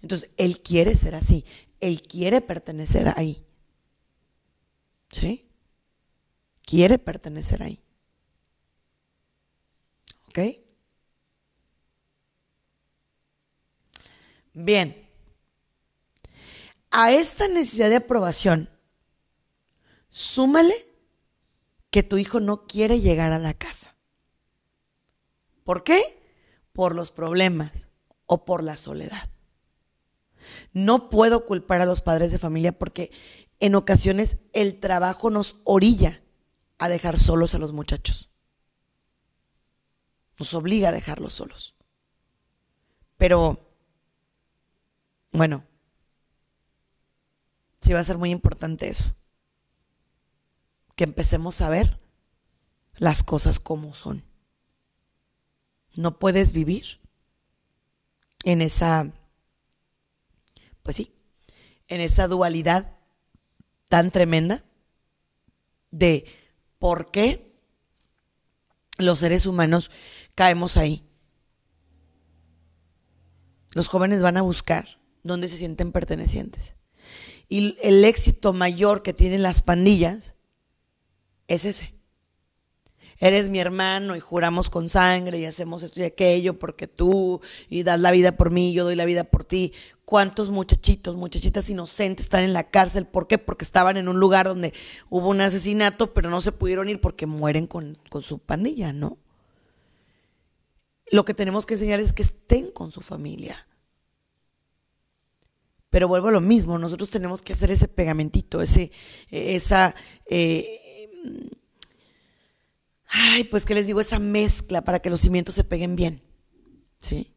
[0.00, 1.44] Entonces, él quiere ser así,
[1.80, 3.44] él quiere pertenecer ahí.
[5.10, 5.46] ¿Sí?
[6.62, 7.80] Quiere pertenecer ahí.
[10.28, 10.38] ¿Ok?
[14.54, 15.11] Bien
[16.92, 18.68] a esta necesidad de aprobación,
[20.10, 20.74] súmale
[21.90, 23.96] que tu hijo no quiere llegar a la casa.
[25.64, 26.00] ¿Por qué?
[26.72, 27.88] Por los problemas
[28.26, 29.30] o por la soledad.
[30.72, 33.10] No puedo culpar a los padres de familia porque
[33.58, 36.22] en ocasiones el trabajo nos orilla
[36.78, 38.30] a dejar solos a los muchachos.
[40.38, 41.74] Nos obliga a dejarlos solos.
[43.16, 43.70] Pero,
[45.30, 45.64] bueno,
[47.82, 49.14] sí va a ser muy importante eso.
[50.94, 51.98] Que empecemos a ver
[52.94, 54.24] las cosas como son.
[55.96, 57.00] No puedes vivir
[58.44, 59.12] en esa,
[60.82, 61.12] pues sí,
[61.88, 62.96] en esa dualidad
[63.88, 64.64] tan tremenda
[65.90, 66.24] de
[66.78, 67.54] por qué
[68.96, 69.90] los seres humanos
[70.34, 71.04] caemos ahí.
[73.74, 76.74] Los jóvenes van a buscar dónde se sienten pertenecientes.
[77.52, 80.32] Y el éxito mayor que tienen las pandillas
[81.48, 81.92] es ese.
[83.18, 87.82] Eres mi hermano y juramos con sangre y hacemos esto y aquello porque tú y
[87.82, 89.74] das la vida por mí, yo doy la vida por ti.
[90.06, 93.04] ¿Cuántos muchachitos, muchachitas inocentes están en la cárcel?
[93.04, 93.36] ¿Por qué?
[93.36, 94.72] Porque estaban en un lugar donde
[95.10, 99.18] hubo un asesinato, pero no se pudieron ir porque mueren con, con su pandilla, ¿no?
[101.10, 103.66] Lo que tenemos que enseñar es que estén con su familia
[105.92, 108.90] pero vuelvo a lo mismo, nosotros tenemos que hacer ese pegamentito, ese,
[109.28, 111.10] esa, eh,
[113.08, 116.22] ay, pues que les digo, esa mezcla para que los cimientos se peguen bien.
[116.98, 117.34] ¿Sí?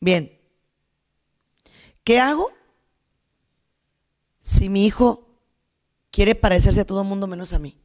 [0.00, 0.36] Bien.
[2.02, 2.50] ¿Qué hago
[4.40, 5.28] si mi hijo
[6.10, 7.78] quiere parecerse a todo el mundo menos a mí?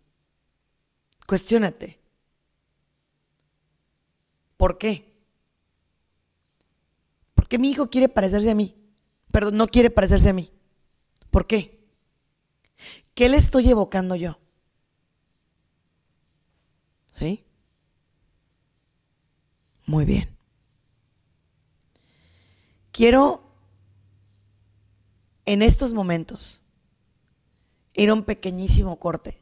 [1.27, 1.99] Cuestiónate.
[4.57, 5.13] ¿Por qué?
[7.35, 8.80] ¿Por qué mi hijo quiere parecerse a mí?
[9.31, 10.51] Perdón, no quiere parecerse a mí.
[11.29, 11.79] ¿Por qué?
[13.13, 14.37] ¿Qué le estoy evocando yo?
[17.13, 17.43] ¿Sí?
[19.85, 20.35] Muy bien.
[22.91, 23.43] Quiero
[25.45, 26.61] en estos momentos
[27.93, 29.41] ir a un pequeñísimo corte,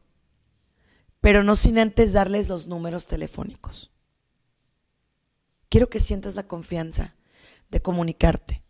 [1.19, 3.91] pero no sin antes darles los números telefónicos.
[5.69, 7.15] Quiero que sientas la confianza
[7.69, 8.63] de comunicarte.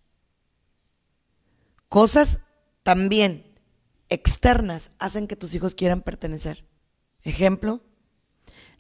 [1.90, 2.40] Cosas
[2.84, 3.60] también
[4.10, 6.66] externas hacen que tus hijos quieran pertenecer.
[7.24, 7.82] Ejemplo,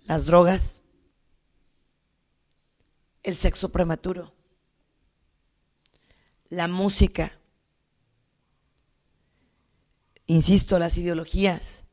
[0.05, 0.83] las drogas,
[3.23, 4.33] el sexo prematuro,
[6.49, 7.39] la música,
[10.25, 11.83] insisto, las ideologías,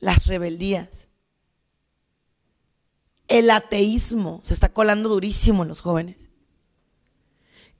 [0.00, 1.06] las rebeldías,
[3.28, 6.28] el ateísmo se está colando durísimo en los jóvenes.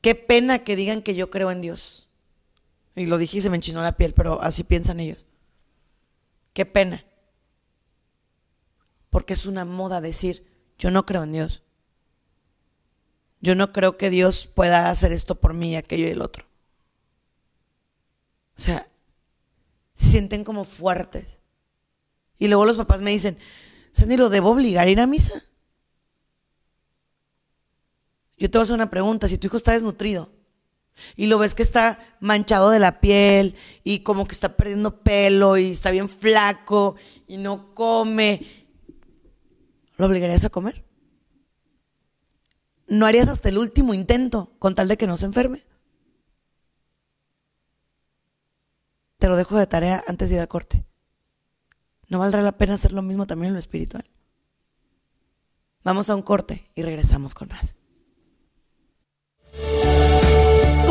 [0.01, 2.09] Qué pena que digan que yo creo en Dios.
[2.95, 5.27] Y lo dije y se me enchinó la piel, pero así piensan ellos.
[6.53, 7.05] Qué pena.
[9.11, 10.47] Porque es una moda decir,
[10.79, 11.63] yo no creo en Dios.
[13.41, 16.47] Yo no creo que Dios pueda hacer esto por mí, aquello y el otro.
[18.57, 18.89] O sea,
[19.95, 21.39] se sienten como fuertes.
[22.39, 23.39] Y luego los papás me dicen,
[23.93, 25.43] Sandy, ¿lo debo obligar a ir a misa?
[28.37, 30.31] Yo te voy a hacer una pregunta, si tu hijo está desnutrido
[31.15, 35.57] y lo ves que está manchado de la piel y como que está perdiendo pelo
[35.57, 36.97] y está bien flaco
[37.27, 38.47] y no come,
[39.97, 40.85] ¿lo obligarías a comer?
[42.89, 45.65] ¿No harías hasta el último intento con tal de que no se enferme?
[49.19, 50.85] Te lo dejo de tarea antes de ir al corte.
[52.09, 54.09] ¿No valdrá la pena hacer lo mismo también en lo espiritual?
[55.83, 57.77] Vamos a un corte y regresamos con más.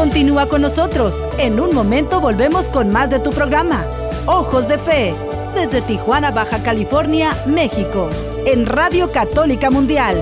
[0.06, 1.26] Continúa con nosotros.
[1.40, 3.84] En un momento volvemos con más de tu programa.
[4.28, 5.16] Ojos de Fe.
[5.56, 8.12] Desde Tijuana, Baja California, México.
[8.46, 10.16] En Radio Católica Mundial.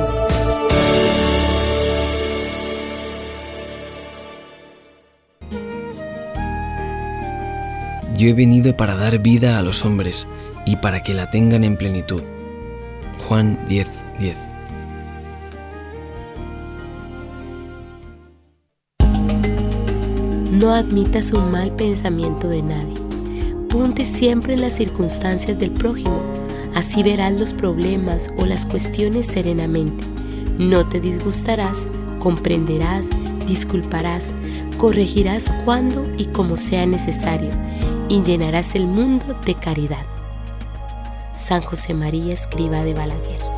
[8.15, 10.29] Yo he venido para dar vida a los hombres
[10.65, 12.23] y para que la tengan en plenitud.
[13.27, 14.52] Juan 10:10 10.
[20.63, 22.95] No admitas un mal pensamiento de nadie.
[23.69, 26.21] Ponte siempre en las circunstancias del prójimo.
[26.73, 30.05] Así verás los problemas o las cuestiones serenamente.
[30.57, 33.09] No te disgustarás, comprenderás,
[33.45, 34.33] disculparás,
[34.77, 37.49] corregirás cuando y como sea necesario
[38.07, 40.05] y llenarás el mundo de caridad.
[41.35, 43.52] San José María Escriba de Balaguer.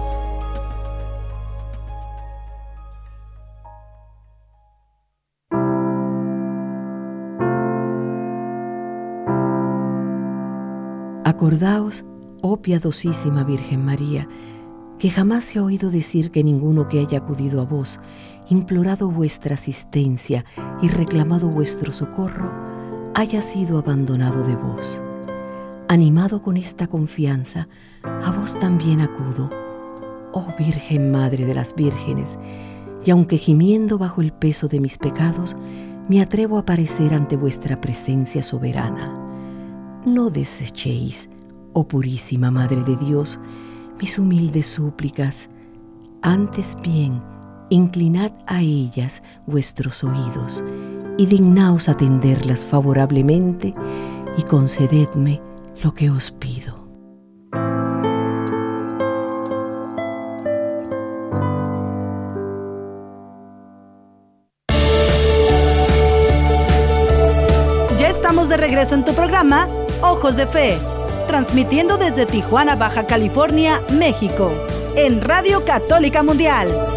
[11.45, 12.03] Acordaos,
[12.41, 14.27] oh piadosísima Virgen María,
[14.97, 17.99] que jamás se ha oído decir que ninguno que haya acudido a vos,
[18.49, 20.43] implorado vuestra asistencia
[20.81, 22.51] y reclamado vuestro socorro,
[23.13, 25.03] haya sido abandonado de vos.
[25.87, 27.67] Animado con esta confianza,
[28.01, 29.51] a vos también acudo,
[30.33, 32.39] oh Virgen Madre de las Vírgenes,
[33.05, 35.55] y aunque gimiendo bajo el peso de mis pecados,
[36.09, 39.21] me atrevo a aparecer ante vuestra presencia soberana.
[40.07, 41.29] No desechéis,
[41.75, 43.37] oh purísima Madre de Dios,
[43.99, 45.49] mis humildes súplicas,
[46.21, 47.21] antes bien,
[47.69, 50.63] inclinad a ellas vuestros oídos
[51.17, 53.75] y dignaos atenderlas favorablemente
[54.37, 55.41] y concededme
[55.83, 56.87] lo que os pido.
[67.97, 69.67] Ya estamos de regreso en tu programa
[70.01, 70.77] Ojos de Fe,
[71.27, 74.51] transmitiendo desde Tijuana, Baja California, México,
[74.95, 76.95] en Radio Católica Mundial.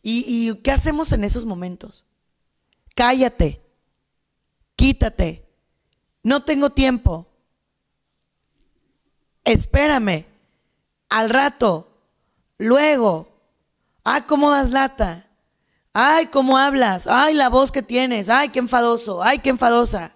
[0.02, 2.06] ¿Y, y qué hacemos en esos momentos?
[2.96, 3.62] Cállate,
[4.76, 5.46] quítate,
[6.24, 7.28] no tengo tiempo,
[9.44, 10.26] espérame,
[11.10, 11.98] al rato,
[12.58, 13.28] luego,
[14.04, 15.31] das lata.
[15.93, 17.08] Ay, cómo hablas.
[17.08, 18.30] Ay, la voz que tienes.
[18.30, 19.21] Ay, qué enfadoso.
[19.21, 20.15] Ay, qué enfadosa.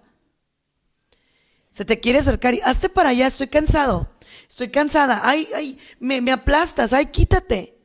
[1.70, 4.10] Se te quiere acercar y hazte para allá, estoy cansado.
[4.48, 5.20] Estoy cansada.
[5.22, 6.92] Ay, ay, me, me aplastas.
[6.92, 7.78] Ay, quítate.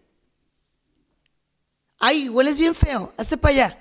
[2.00, 3.14] Ay, hueles bien feo.
[3.18, 3.78] Hazte para allá.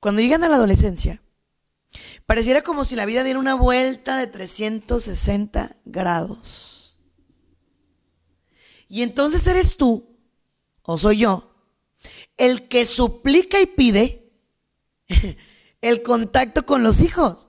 [0.00, 1.22] Cuando llegan a la adolescencia,
[2.26, 6.98] pareciera como si la vida diera una vuelta de 360 grados.
[8.88, 10.16] Y entonces eres tú,
[10.82, 11.47] o soy yo,
[12.38, 14.32] el que suplica y pide
[15.82, 17.48] el contacto con los hijos.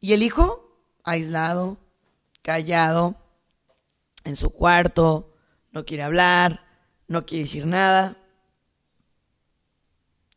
[0.00, 1.78] Y el hijo, aislado,
[2.42, 3.16] callado,
[4.24, 5.34] en su cuarto,
[5.72, 6.64] no quiere hablar,
[7.06, 8.16] no quiere decir nada.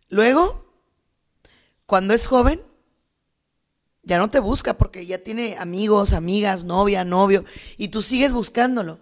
[0.10, 0.66] Luego,
[1.86, 2.62] cuando es joven,
[4.04, 7.44] ya no te busca porque ya tiene amigos, amigas, novia, novio,
[7.78, 9.00] y tú sigues buscándolo.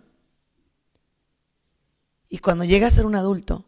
[2.29, 3.65] Y cuando llega a ser un adulto,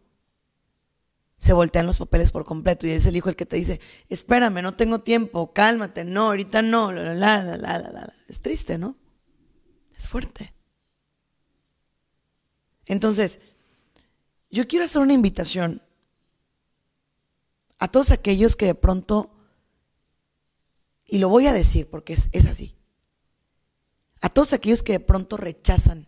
[1.42, 4.62] se voltean los papeles por completo y es el hijo el que te dice, espérame,
[4.62, 8.14] no tengo tiempo, cálmate, no, ahorita no, la, la, la, la, la.
[8.28, 8.96] Es triste, ¿no?
[9.98, 10.54] Es fuerte.
[12.86, 13.40] Entonces,
[14.52, 15.82] yo quiero hacer una invitación
[17.80, 19.32] a todos aquellos que de pronto,
[21.06, 22.76] y lo voy a decir porque es, es así,
[24.22, 26.08] a todos aquellos que de pronto rechazan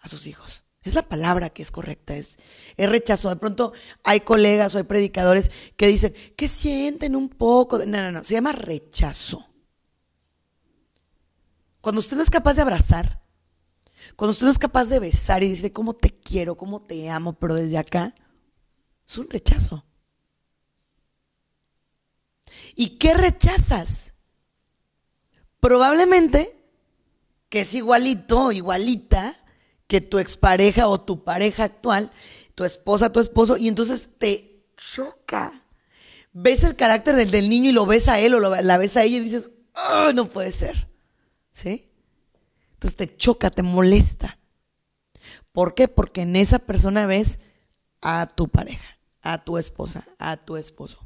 [0.00, 0.64] a sus hijos.
[0.88, 2.36] Es la palabra que es correcta, es,
[2.78, 3.28] rechazo.
[3.28, 3.74] De pronto
[4.04, 7.78] hay colegas o hay predicadores que dicen que sienten un poco.
[7.80, 9.46] No, no, no, se llama rechazo.
[11.82, 13.20] Cuando usted no es capaz de abrazar,
[14.16, 17.34] cuando usted no es capaz de besar y decir cómo te quiero, cómo te amo,
[17.34, 18.14] pero desde acá,
[19.06, 19.84] es un rechazo.
[22.74, 24.14] ¿Y qué rechazas?
[25.60, 26.58] Probablemente
[27.50, 29.36] que es igualito, igualita
[29.88, 32.12] que tu expareja o tu pareja actual,
[32.54, 35.64] tu esposa, tu esposo, y entonces te choca.
[36.32, 39.02] Ves el carácter del, del niño y lo ves a él o la ves a
[39.02, 40.88] ella y dices, oh, no puede ser.
[41.52, 41.90] ¿Sí?
[42.74, 44.38] Entonces te choca, te molesta.
[45.50, 45.88] ¿Por qué?
[45.88, 47.40] Porque en esa persona ves
[48.00, 51.00] a tu pareja, a tu esposa, a tu esposo.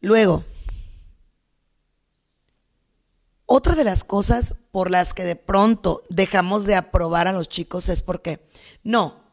[0.00, 0.44] Luego,
[3.46, 7.88] otra de las cosas por las que de pronto dejamos de aprobar a los chicos
[7.88, 8.46] es porque,
[8.82, 9.24] no,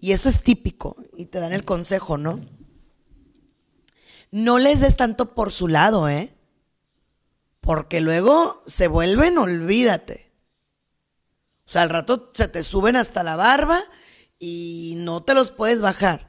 [0.00, 2.40] y eso es típico, y te dan el consejo, ¿no?
[4.30, 6.34] No les des tanto por su lado, ¿eh?
[7.60, 10.32] Porque luego se vuelven, olvídate.
[11.66, 13.80] O sea, al rato se te suben hasta la barba
[14.38, 16.28] y no te los puedes bajar.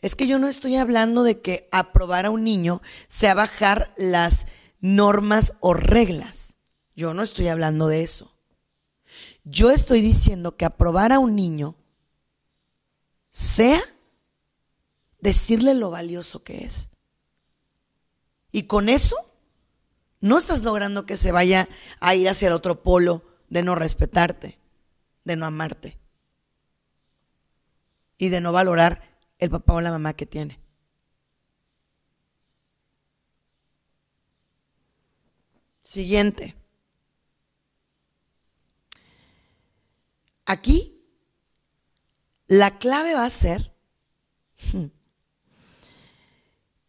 [0.00, 4.46] Es que yo no estoy hablando de que aprobar a un niño sea bajar las
[4.80, 6.54] normas o reglas.
[6.94, 8.32] Yo no estoy hablando de eso.
[9.44, 11.76] Yo estoy diciendo que aprobar a un niño
[13.30, 13.80] sea
[15.20, 16.90] decirle lo valioso que es.
[18.50, 19.16] Y con eso
[20.20, 21.68] no estás logrando que se vaya
[22.00, 24.58] a ir hacia el otro polo de no respetarte,
[25.24, 25.98] de no amarte
[28.16, 30.60] y de no valorar el papá o la mamá que tiene.
[35.88, 36.54] Siguiente.
[40.44, 41.02] Aquí
[42.46, 43.74] la clave va a ser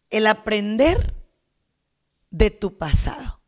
[0.09, 1.15] el aprender
[2.29, 3.39] de tu pasado.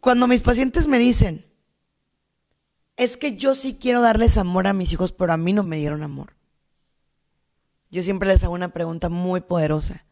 [0.00, 1.44] Cuando mis pacientes me dicen,
[2.96, 5.76] es que yo sí quiero darles amor a mis hijos, pero a mí no me
[5.76, 6.34] dieron amor.
[7.90, 10.07] Yo siempre les hago una pregunta muy poderosa.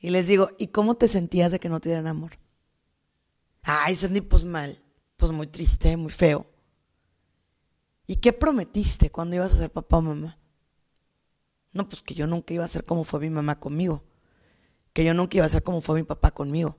[0.00, 2.38] Y les digo, ¿y cómo te sentías de que no te amor?
[3.62, 4.80] Ay, Sandy, pues mal,
[5.16, 6.46] pues muy triste, muy feo.
[8.06, 10.38] ¿Y qué prometiste cuando ibas a ser papá o mamá?
[11.72, 14.04] No, pues que yo nunca iba a ser como fue mi mamá conmigo.
[14.92, 16.78] Que yo nunca iba a ser como fue mi papá conmigo.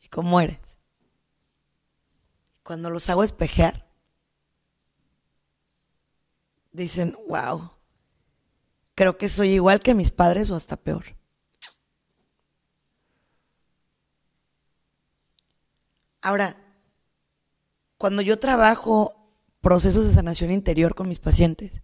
[0.00, 0.74] ¿Y cómo eres?
[2.64, 3.86] cuando los hago espejear,
[6.72, 7.70] dicen, wow,
[8.94, 11.04] creo que soy igual que mis padres o hasta peor.
[16.20, 16.56] Ahora,
[17.98, 19.14] cuando yo trabajo
[19.60, 21.82] procesos de sanación interior con mis pacientes,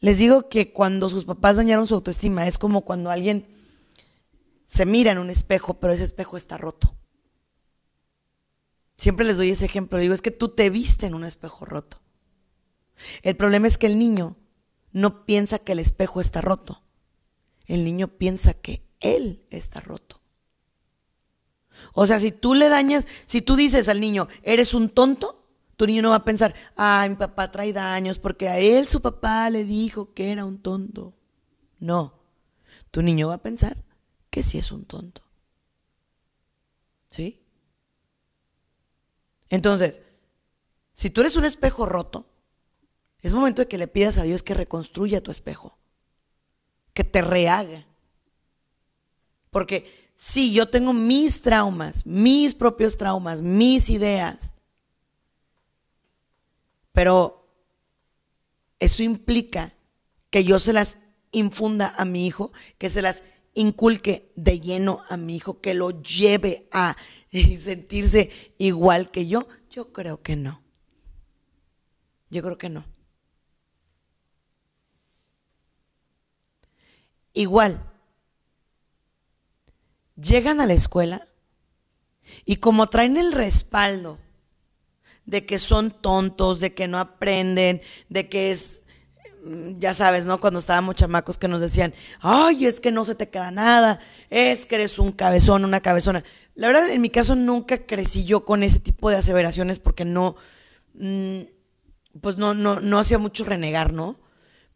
[0.00, 3.48] les digo que cuando sus papás dañaron su autoestima es como cuando alguien
[4.66, 6.94] se mira en un espejo, pero ese espejo está roto.
[8.96, 9.98] Siempre les doy ese ejemplo.
[9.98, 12.00] Digo, es que tú te viste en un espejo roto.
[13.22, 14.36] El problema es que el niño
[14.94, 16.80] no piensa que el espejo está roto.
[17.66, 20.20] El niño piensa que él está roto.
[21.92, 25.44] O sea, si tú le dañas, si tú dices al niño, eres un tonto,
[25.76, 29.02] tu niño no va a pensar, ay, mi papá trae daños porque a él su
[29.02, 31.12] papá le dijo que era un tonto.
[31.80, 32.14] No,
[32.92, 33.76] tu niño va a pensar
[34.30, 35.22] que sí es un tonto.
[37.08, 37.42] ¿Sí?
[39.48, 40.00] Entonces,
[40.92, 42.26] si tú eres un espejo roto,
[43.24, 45.78] es momento de que le pidas a Dios que reconstruya tu espejo,
[46.92, 47.86] que te rehaga.
[49.48, 54.52] Porque sí, yo tengo mis traumas, mis propios traumas, mis ideas,
[56.92, 57.48] pero
[58.78, 59.74] eso implica
[60.28, 60.98] que yo se las
[61.32, 63.22] infunda a mi hijo, que se las
[63.54, 66.98] inculque de lleno a mi hijo, que lo lleve a
[67.32, 69.48] sentirse igual que yo.
[69.70, 70.62] Yo creo que no.
[72.28, 72.93] Yo creo que no.
[77.34, 77.80] Igual,
[80.16, 81.28] llegan a la escuela
[82.44, 84.18] y como traen el respaldo
[85.26, 88.82] de que son tontos, de que no aprenden, de que es,
[89.44, 90.38] mm, ya sabes, ¿no?
[90.40, 93.98] Cuando estábamos chamacos que nos decían, ay, es que no se te queda nada,
[94.30, 96.22] es que eres un cabezón, una cabezona.
[96.54, 100.36] La verdad, en mi caso nunca crecí yo con ese tipo de aseveraciones porque no,
[100.94, 101.40] mm,
[102.20, 104.20] pues no, no, no hacía mucho renegar, ¿no?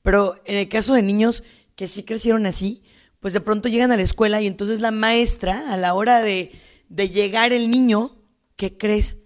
[0.02, 1.44] Pero en el caso de niños
[1.79, 2.83] que sí crecieron así,
[3.20, 6.51] pues de pronto llegan a la escuela y entonces la maestra, a la hora de,
[6.89, 8.16] de llegar el niño,
[8.57, 9.18] ¿qué crees?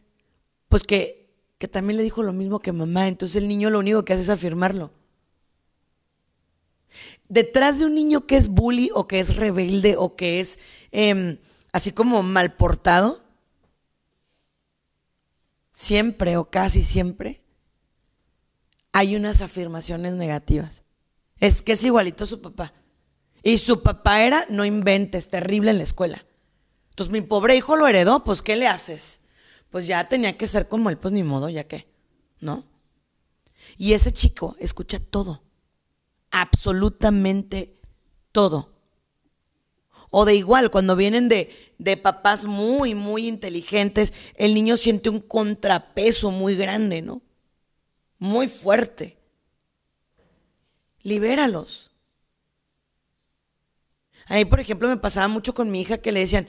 [0.68, 4.04] Pues que, que también le dijo lo mismo que mamá, entonces el niño lo único
[4.04, 4.92] que hace es afirmarlo.
[7.26, 10.58] Detrás de un niño que es bully o que es rebelde o que es
[10.90, 11.38] em,
[11.72, 13.24] así como mal portado,
[15.70, 17.40] siempre o casi siempre
[18.92, 20.81] hay unas afirmaciones negativas.
[21.42, 22.72] Es que es igualito a su papá.
[23.42, 26.24] Y su papá era, no inventes, terrible en la escuela.
[26.90, 29.18] Entonces mi pobre hijo lo heredó, pues ¿qué le haces?
[29.68, 31.88] Pues ya tenía que ser como él, pues ni modo, ya que,
[32.38, 32.62] ¿no?
[33.76, 35.42] Y ese chico escucha todo,
[36.30, 37.76] absolutamente
[38.30, 38.70] todo.
[40.10, 45.18] O de igual, cuando vienen de, de papás muy, muy inteligentes, el niño siente un
[45.18, 47.20] contrapeso muy grande, ¿no?
[48.20, 49.21] Muy fuerte.
[51.02, 51.90] Libéralos.
[54.26, 56.46] A mí, por ejemplo, me pasaba mucho con mi hija que le decían,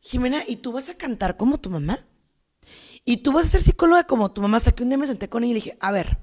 [0.00, 1.98] Jimena, ¿y tú vas a cantar como tu mamá?
[3.04, 4.56] ¿Y tú vas a ser psicóloga como tu mamá?
[4.56, 6.18] Hasta que un día me senté con ella y le dije, a ver,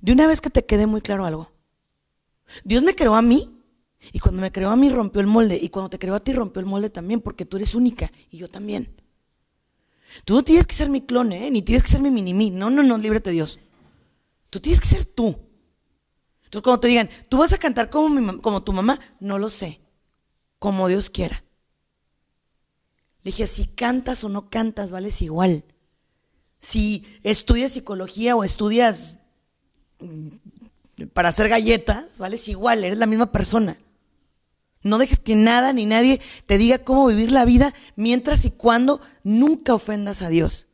[0.00, 1.50] de una vez que te quede muy claro algo.
[2.64, 3.50] Dios me creó a mí
[4.12, 6.32] y cuando me creó a mí rompió el molde y cuando te creó a ti
[6.32, 8.94] rompió el molde también porque tú eres única y yo también.
[10.24, 11.50] Tú no tienes que ser mi clon, ¿eh?
[11.50, 12.50] ni tienes que ser mi mini mí.
[12.50, 13.58] No, no, no, líbrate Dios.
[14.50, 15.36] Tú tienes que ser tú.
[16.54, 19.80] Entonces, cuando te digan, tú vas a cantar como, como tu mamá, no lo sé.
[20.60, 21.42] Como Dios quiera.
[23.24, 25.64] Le dije, si cantas o no cantas, vales igual.
[26.60, 29.18] Si estudias psicología o estudias
[29.98, 33.76] mm, para hacer galletas, vales igual, eres la misma persona.
[34.84, 39.00] No dejes que nada ni nadie te diga cómo vivir la vida mientras y cuando
[39.24, 40.68] nunca ofendas a Dios.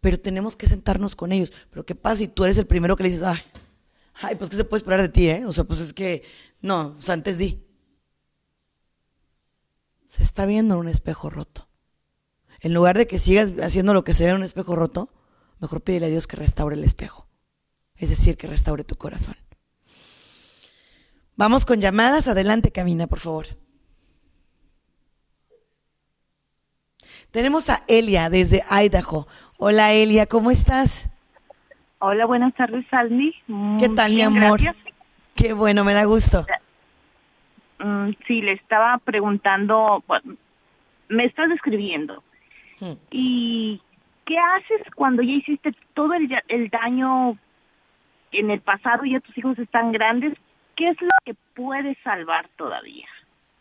[0.00, 1.52] Pero tenemos que sentarnos con ellos.
[1.68, 3.42] Pero ¿qué pasa si tú eres el primero que le dices, ay,
[4.14, 5.46] ay, pues ¿qué se puede esperar de ti, eh?
[5.46, 6.22] O sea, pues es que,
[6.60, 7.64] no, o sea, antes di.
[10.06, 11.68] Se está viendo en un espejo roto.
[12.60, 15.12] En lugar de que sigas haciendo lo que se ve en un espejo roto,
[15.58, 17.26] mejor pídele a Dios que restaure el espejo.
[17.96, 19.36] Es decir, que restaure tu corazón.
[21.36, 22.28] Vamos con llamadas.
[22.28, 23.46] Adelante, Camina, por favor.
[27.30, 29.26] Tenemos a Elia desde Idaho.
[29.56, 31.11] Hola, Elia, ¿cómo estás?
[32.04, 33.32] Hola, buenas tardes, Salmi.
[33.78, 34.60] ¿Qué tal, mi amor?
[35.36, 36.44] Qué bueno, me da gusto.
[37.78, 40.02] Mm, sí, le estaba preguntando,
[41.08, 42.24] me estás describiendo.
[42.80, 42.94] Hmm.
[43.12, 43.80] ¿Y
[44.26, 47.38] qué haces cuando ya hiciste todo el, el daño
[48.32, 50.36] en el pasado y ya tus hijos están grandes?
[50.74, 53.06] ¿Qué es lo que puedes salvar todavía?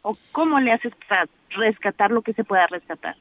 [0.01, 3.15] ¿O cómo le haces para rescatar lo que se pueda rescatar?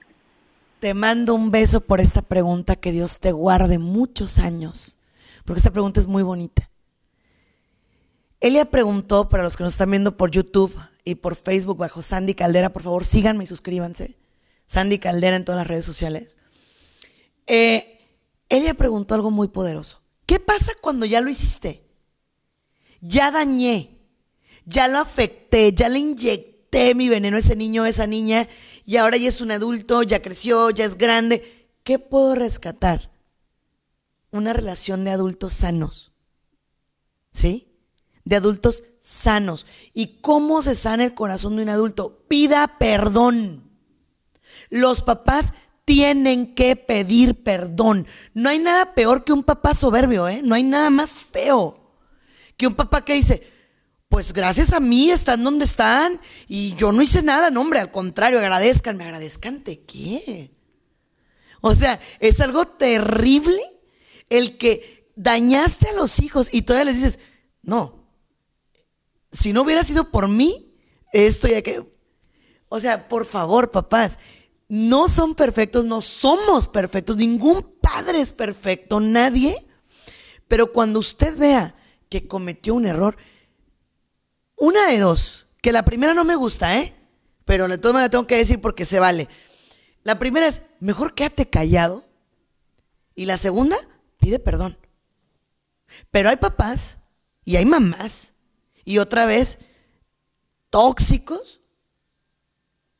[0.79, 4.97] Te mando un beso por esta pregunta, que Dios te guarde muchos años
[5.51, 6.70] porque esta pregunta es muy bonita.
[8.38, 10.72] Elia preguntó, para los que nos están viendo por YouTube
[11.05, 14.16] y por Facebook bajo Sandy Caldera, por favor síganme y suscríbanse.
[14.66, 16.36] Sandy Caldera en todas las redes sociales.
[17.48, 17.98] Eh,
[18.48, 20.01] Elia preguntó algo muy poderoso.
[20.24, 21.82] ¿Qué pasa cuando ya lo hiciste?
[23.01, 23.98] Ya dañé,
[24.66, 28.46] ya lo afecté, ya le inyecté mi veneno a ese niño, a esa niña,
[28.86, 31.66] y ahora ya es un adulto, ya creció, ya es grande.
[31.82, 33.09] ¿Qué puedo rescatar?
[34.31, 36.12] Una relación de adultos sanos.
[37.33, 37.68] ¿Sí?
[38.24, 39.66] De adultos sanos.
[39.95, 42.24] ¿Y cómo se sana el corazón de un adulto?
[42.28, 43.70] Pida perdón.
[44.68, 45.53] Los papás
[45.85, 48.07] tienen que pedir perdón.
[48.35, 50.43] No hay nada peor que un papá soberbio, ¿eh?
[50.43, 51.81] No hay nada más feo
[52.61, 53.43] que un papá que dice,
[54.11, 57.91] pues gracias a mí están donde están y yo no hice nada, no hombre, al
[57.91, 60.51] contrario, agradezcan, me agradezcan de qué.
[61.62, 63.62] O sea, es algo terrible
[64.31, 67.18] el que dañaste a los hijos y todavía les dices,
[67.62, 68.07] no,
[69.31, 70.74] si no hubiera sido por mí,
[71.12, 71.85] esto ya que...
[72.68, 74.18] O sea, por favor, papás,
[74.68, 79.66] no son perfectos, no somos perfectos, ningún padre es perfecto, nadie.
[80.47, 81.74] Pero cuando usted vea
[82.09, 83.16] que cometió un error,
[84.57, 86.95] una de dos, que la primera no me gusta, ¿eh?
[87.45, 89.28] Pero de todas maneras tengo que decir porque se vale.
[90.05, 92.05] La primera es, mejor quédate callado.
[93.16, 93.76] Y la segunda,
[94.21, 94.79] pide perdón.
[96.11, 96.99] Pero hay papás
[97.45, 98.33] y hay mamás
[98.85, 99.59] y otra vez
[100.71, 101.61] tóxicos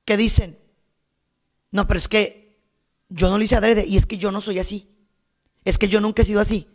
[0.05, 0.59] que dicen,
[1.71, 2.59] no, pero es que
[3.09, 4.89] yo no lo hice adrede y es que yo no soy así.
[5.64, 6.68] Es que yo nunca he sido así.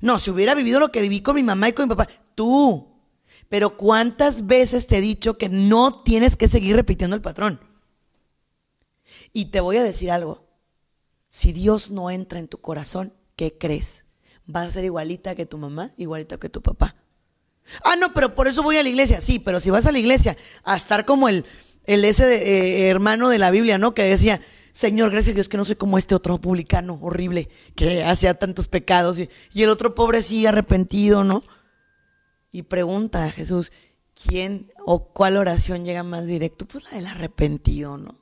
[0.00, 2.92] No, si hubiera vivido lo que viví con mi mamá y con mi papá, tú.
[3.48, 7.60] Pero ¿cuántas veces te he dicho que no tienes que seguir repitiendo el patrón?
[9.32, 10.44] Y te voy a decir algo.
[11.28, 14.04] Si Dios no entra en tu corazón, ¿qué crees?
[14.46, 16.96] Vas a ser igualita que tu mamá, igualita que tu papá.
[17.82, 19.20] Ah, no, pero por eso voy a la iglesia.
[19.20, 21.46] Sí, pero si vas a la iglesia a estar como el,
[21.84, 23.94] el ese eh, hermano de la Biblia, ¿no?
[23.94, 24.40] Que decía,
[24.72, 28.68] Señor, gracias a Dios que no soy como este otro publicano horrible que hacía tantos
[28.68, 29.18] pecados.
[29.18, 31.42] Y, y el otro pobre sí arrepentido, ¿no?
[32.52, 33.72] Y pregunta a Jesús,
[34.14, 36.66] ¿quién o cuál oración llega más directo?
[36.66, 38.18] Pues la del arrepentido, ¿no?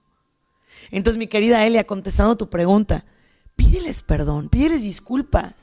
[0.90, 3.04] Entonces, mi querida Elia, contestando tu pregunta,
[3.62, 5.54] pídeles perdón, pídeles disculpas.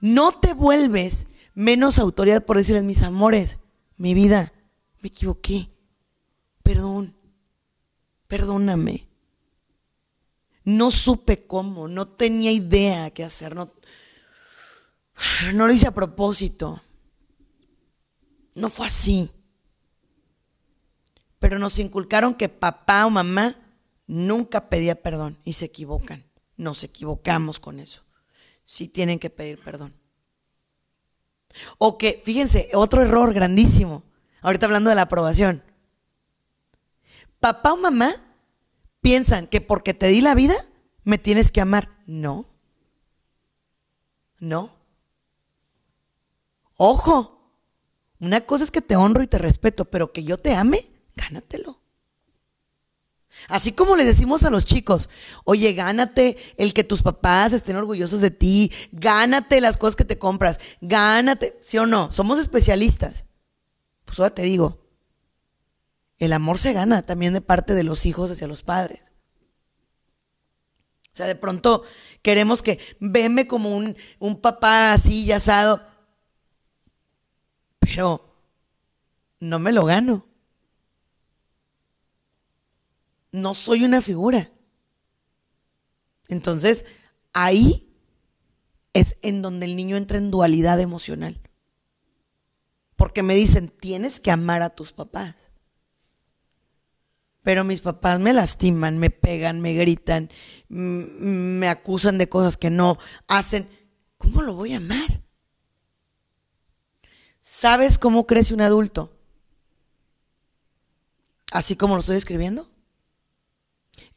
[0.00, 3.58] No te vuelves menos autoridad por decirles, mis amores,
[3.96, 4.52] mi vida,
[5.00, 5.70] me equivoqué.
[6.62, 7.16] Perdón,
[8.26, 9.08] perdóname.
[10.64, 13.72] No supe cómo, no tenía idea qué hacer, no,
[15.52, 16.82] lo hice a propósito.
[18.54, 19.30] No fue así.
[21.38, 23.56] Pero nos inculcaron que papá o mamá
[24.06, 26.29] nunca pedía perdón y se equivocan.
[26.60, 28.02] Nos equivocamos con eso.
[28.64, 29.94] Sí tienen que pedir perdón.
[31.78, 34.02] O que, fíjense, otro error grandísimo.
[34.42, 35.62] Ahorita hablando de la aprobación.
[37.38, 38.12] Papá o mamá
[39.00, 40.54] piensan que porque te di la vida,
[41.02, 41.96] me tienes que amar.
[42.04, 42.44] No.
[44.38, 44.76] No.
[46.76, 47.54] Ojo.
[48.18, 51.79] Una cosa es que te honro y te respeto, pero que yo te ame, gánatelo.
[53.50, 55.08] Así como le decimos a los chicos,
[55.44, 60.18] oye, gánate el que tus papás estén orgullosos de ti, gánate las cosas que te
[60.18, 62.12] compras, gánate, ¿sí o no?
[62.12, 63.24] Somos especialistas.
[64.04, 64.86] Pues ahora te digo,
[66.18, 69.12] el amor se gana también de parte de los hijos hacia los padres.
[71.12, 71.82] O sea, de pronto
[72.22, 75.82] queremos que veme como un, un papá así y asado,
[77.80, 78.32] pero
[79.40, 80.29] no me lo gano
[83.32, 84.50] no soy una figura.
[86.28, 86.84] Entonces,
[87.32, 87.92] ahí
[88.92, 91.40] es en donde el niño entra en dualidad emocional.
[92.96, 95.34] Porque me dicen, tienes que amar a tus papás.
[97.42, 100.30] Pero mis papás me lastiman, me pegan, me gritan,
[100.68, 103.68] me acusan de cosas que no hacen.
[104.18, 105.22] ¿Cómo lo voy a amar?
[107.40, 109.16] ¿Sabes cómo crece un adulto?
[111.50, 112.66] Así como lo estoy escribiendo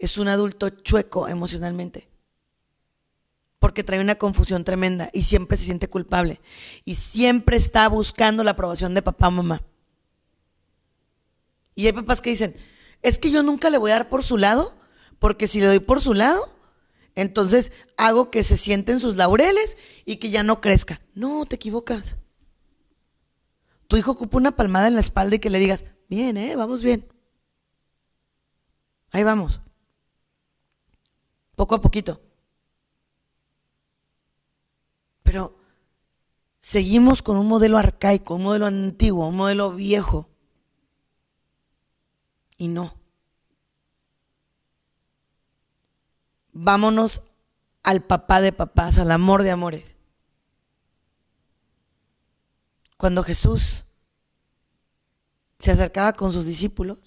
[0.04, 2.10] es un adulto chueco emocionalmente.
[3.60, 6.41] Porque trae una confusión tremenda y siempre se siente culpable.
[6.84, 9.62] Y siempre está buscando la aprobación de papá o mamá.
[11.74, 12.58] Y hay papás que dicen,
[13.01, 14.76] es que yo nunca le voy a dar por su lado,
[15.20, 16.54] porque si le doy por su lado,
[17.16, 20.99] entonces hago que se siente en sus laureles y que ya no crezca.
[21.16, 22.18] No, te equivocas.
[23.88, 26.58] Tu hijo ocupa una palmada en la espalda y que le digas, bien, ¿eh?
[26.58, 27.08] Vamos bien.
[29.12, 29.62] Ahí vamos
[31.56, 32.22] poco a poquito.
[35.24, 35.58] Pero
[36.60, 40.30] seguimos con un modelo arcaico, un modelo antiguo, un modelo viejo.
[42.58, 42.95] Y no.
[46.51, 47.22] Vámonos
[47.82, 49.95] al papá de papás, al amor de amores.
[52.97, 53.86] Cuando Jesús
[55.60, 56.99] se acercaba con sus discípulos,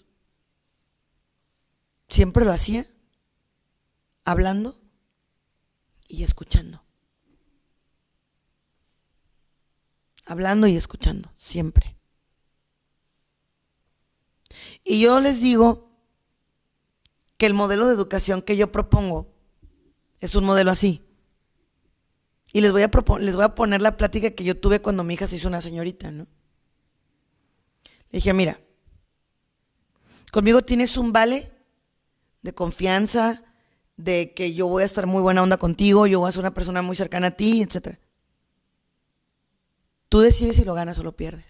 [2.09, 2.87] siempre lo hacía
[4.27, 4.77] hablando
[6.09, 6.83] y escuchando.
[10.27, 11.97] Hablando y escuchando, siempre.
[14.83, 15.97] Y yo les digo
[17.37, 19.33] que el modelo de educación que yo propongo
[20.21, 21.03] es un modelo así.
[22.53, 25.15] Y les voy a, les voy a poner la plática que yo tuve cuando mi
[25.15, 26.27] hija se hizo una señorita, ¿no?
[28.11, 28.61] Le dije, mira,
[30.33, 31.53] conmigo tienes un vale
[32.43, 33.45] de confianza,
[33.97, 36.55] de que yo voy a estar muy buena onda contigo, yo voy a ser una
[36.55, 37.99] persona muy cercana a ti, etc.
[40.09, 41.47] Tú decides si lo ganas o lo pierdes.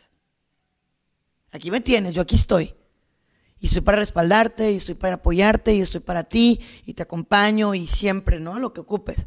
[1.53, 2.75] Aquí me tienes, yo aquí estoy.
[3.59, 7.75] Y estoy para respaldarte, y estoy para apoyarte, y estoy para ti, y te acompaño,
[7.75, 8.59] y siempre, ¿no?
[8.59, 9.27] Lo que ocupes.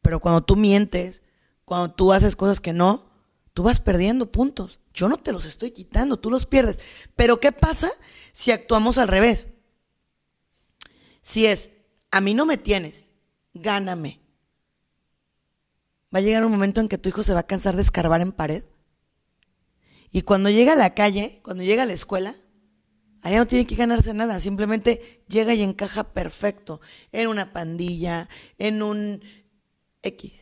[0.00, 1.22] Pero cuando tú mientes,
[1.64, 3.10] cuando tú haces cosas que no,
[3.52, 4.78] tú vas perdiendo puntos.
[4.94, 6.78] Yo no te los estoy quitando, tú los pierdes.
[7.16, 7.90] Pero ¿qué pasa
[8.32, 9.48] si actuamos al revés?
[11.22, 11.70] Si es,
[12.10, 13.12] a mí no me tienes,
[13.54, 14.20] gáname.
[16.14, 18.20] Va a llegar un momento en que tu hijo se va a cansar de escarbar
[18.20, 18.64] en pared
[20.12, 22.34] y cuando llega a la calle, cuando llega a la escuela,
[23.22, 26.80] allá no tiene que ganarse nada, simplemente llega y encaja perfecto
[27.12, 29.22] en una pandilla, en un
[30.02, 30.32] X.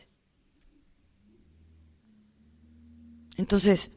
[3.37, 3.91] Entonces,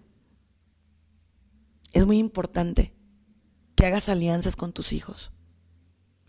[1.93, 2.95] es muy importante
[3.75, 5.32] que hagas alianzas con tus hijos,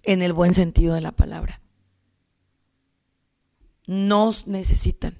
[0.03, 1.61] en el buen sentido de la palabra.
[3.85, 5.17] Nos necesitan.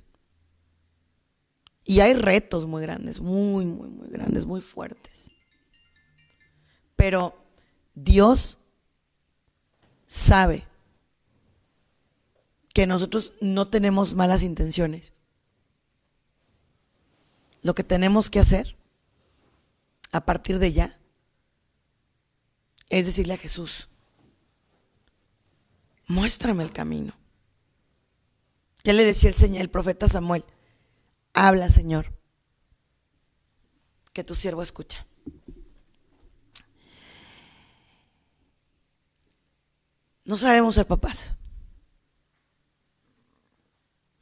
[1.86, 5.30] Y hay retos muy grandes, muy, muy, muy grandes, muy fuertes.
[6.96, 7.38] Pero
[7.96, 8.58] Dios
[10.08, 10.66] sabe
[12.74, 15.14] que nosotros no tenemos malas intenciones.
[17.62, 18.78] Lo que tenemos que hacer
[20.12, 21.00] a partir de ya
[22.90, 23.90] es decirle a Jesús,
[26.08, 27.14] muéstrame el camino.
[28.84, 30.46] ¿Qué le decía el, Señor, el profeta Samuel?
[31.34, 32.14] Habla, Señor,
[34.12, 35.08] que tu siervo escucha.
[40.26, 41.36] No sabemos ser papás.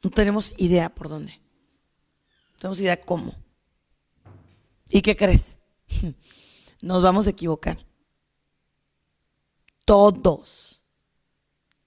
[0.02, 1.32] No tenemos idea por dónde.
[2.52, 3.34] No tenemos idea cómo.
[4.88, 5.58] ¿Y qué crees?
[6.82, 7.86] Nos vamos a equivocar.
[9.84, 10.71] Todos.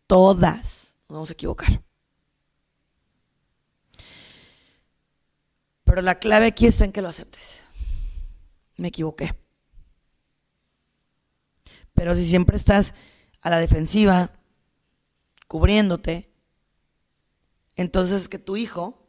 [0.07, 1.83] Todas nos vamos a equivocar.
[5.83, 7.63] Pero la clave aquí está en que lo aceptes.
[8.77, 9.35] Me equivoqué.
[11.93, 12.93] Pero si siempre estás
[13.41, 14.31] a la defensiva,
[15.47, 16.29] cubriéndote,
[17.75, 19.07] entonces que tu hijo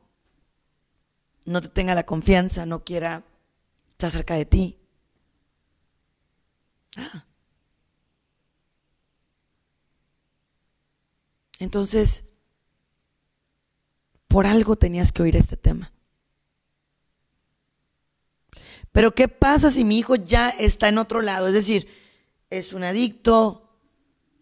[1.45, 3.25] no te tenga la confianza, no quiera
[3.91, 4.79] estar cerca de ti.
[6.97, 7.25] Ah.
[11.59, 12.25] Entonces,
[14.29, 15.93] por algo tenías que oír este tema.
[18.93, 21.49] Pero ¿qué pasa si mi hijo ya está en otro lado?
[21.49, 21.87] Es decir,
[22.51, 23.79] es un adicto,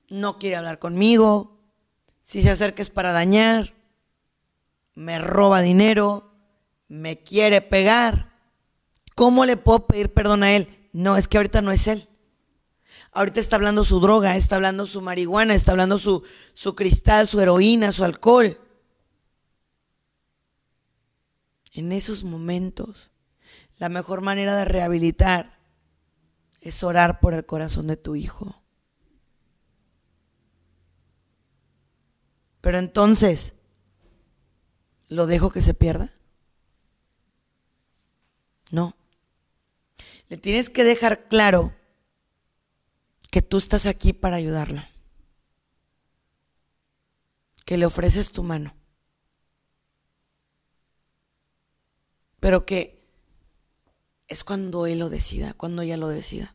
[0.09, 1.61] no quiere hablar conmigo,
[2.23, 3.75] si se acerca es para dañar,
[4.95, 6.33] me roba dinero,
[6.89, 8.31] me quiere pegar.
[9.15, 10.89] ¿Cómo le puedo pedir perdón a él?
[10.93, 12.09] No, es que ahorita no es él.
[13.15, 17.41] Ahorita está hablando su droga, está hablando su marihuana, está hablando su, su cristal, su
[17.41, 18.59] heroína, su alcohol.
[21.73, 23.13] En esos momentos
[23.79, 25.59] la mejor manera de rehabilitar
[26.61, 28.61] es orar por el corazón de tu hijo.
[32.61, 33.55] Pero entonces,
[35.09, 36.13] ¿lo dejo que se pierda?
[38.73, 38.97] No.
[40.29, 41.73] Le tienes que dejar claro
[43.35, 44.81] que tú estás aquí para ayudarlo.
[47.65, 48.77] Que le ofreces tu mano.
[52.39, 53.05] Pero que
[54.29, 56.55] es cuando él lo decida, cuando ella lo decida.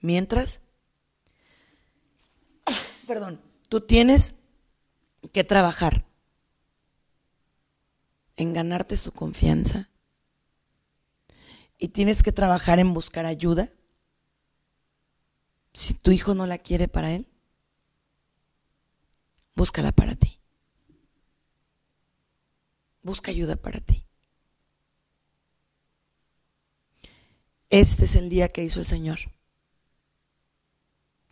[0.00, 0.60] Mientras,
[3.06, 4.34] perdón, tú tienes
[5.32, 6.06] que trabajar
[8.34, 9.90] en ganarte su confianza
[11.78, 13.70] y tienes que trabajar en buscar ayuda.
[15.76, 17.28] Si tu hijo no la quiere para él,
[19.54, 20.40] búscala para ti.
[23.02, 24.06] Busca ayuda para ti.
[27.68, 29.18] Este es el día que hizo el Señor.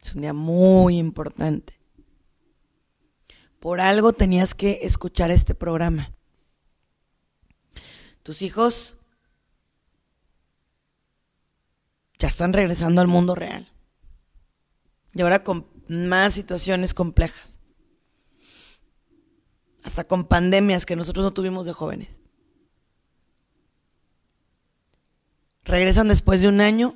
[0.02, 1.80] Es un día muy importante.
[3.60, 6.12] Por algo tenías que escuchar este programa.
[8.22, 8.98] Tus hijos
[12.18, 13.73] ya están regresando al mundo real.
[15.14, 17.60] Y ahora con más situaciones complejas.
[19.82, 22.18] Hasta con pandemias que nosotros no tuvimos de jóvenes.
[25.64, 26.94] regresan después de un año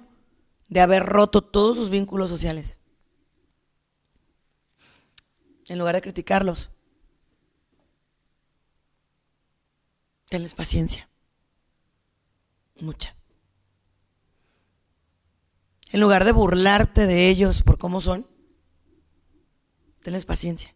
[0.69, 2.79] de haber roto todos sus vínculos sociales.
[5.67, 6.71] En lugar de criticarlos,
[10.29, 11.09] tenles paciencia.
[12.81, 13.18] Mucha.
[15.91, 18.27] En lugar de burlarte de ellos por cómo son,
[20.03, 20.75] tenles paciencia.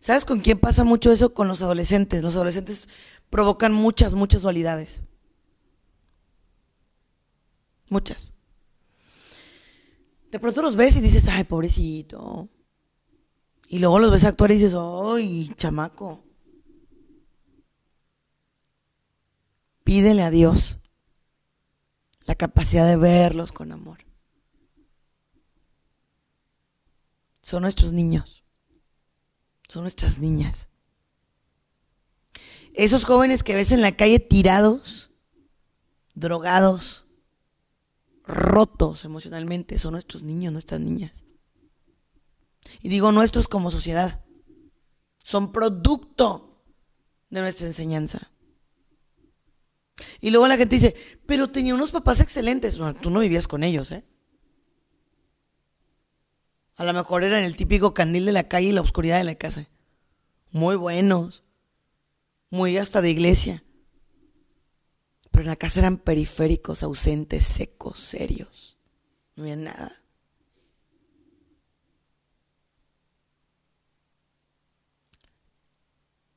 [0.00, 1.32] ¿Sabes con quién pasa mucho eso?
[1.32, 2.24] Con los adolescentes.
[2.24, 2.88] Los adolescentes
[3.30, 5.02] provocan muchas, muchas dualidades.
[7.88, 8.32] Muchas.
[10.32, 12.48] De pronto los ves y dices, ay, pobrecito.
[13.68, 16.24] Y luego los ves actuar y dices, ay, chamaco.
[19.84, 20.81] Pídele a Dios
[22.26, 23.98] la capacidad de verlos con amor.
[27.42, 28.42] Son nuestros niños
[29.72, 30.68] son nuestras niñas.
[32.74, 35.10] Esos jóvenes que ves en la calle tirados,
[36.14, 37.06] drogados,
[38.24, 41.24] rotos emocionalmente, son nuestros niños, nuestras niñas.
[42.82, 44.22] Y digo nuestros como sociedad.
[45.24, 46.62] Son producto
[47.30, 48.30] de nuestra enseñanza.
[50.20, 50.94] Y luego la gente dice,
[51.26, 52.78] pero tenía unos papás excelentes.
[53.00, 54.04] tú no vivías con ellos, ¿eh?
[56.76, 59.34] A lo mejor eran el típico candil de la calle y la oscuridad de la
[59.34, 59.68] casa.
[60.50, 61.44] Muy buenos.
[62.50, 63.64] Muy hasta de iglesia.
[65.30, 68.78] Pero en la casa eran periféricos, ausentes, secos, serios.
[69.36, 70.02] No había nada.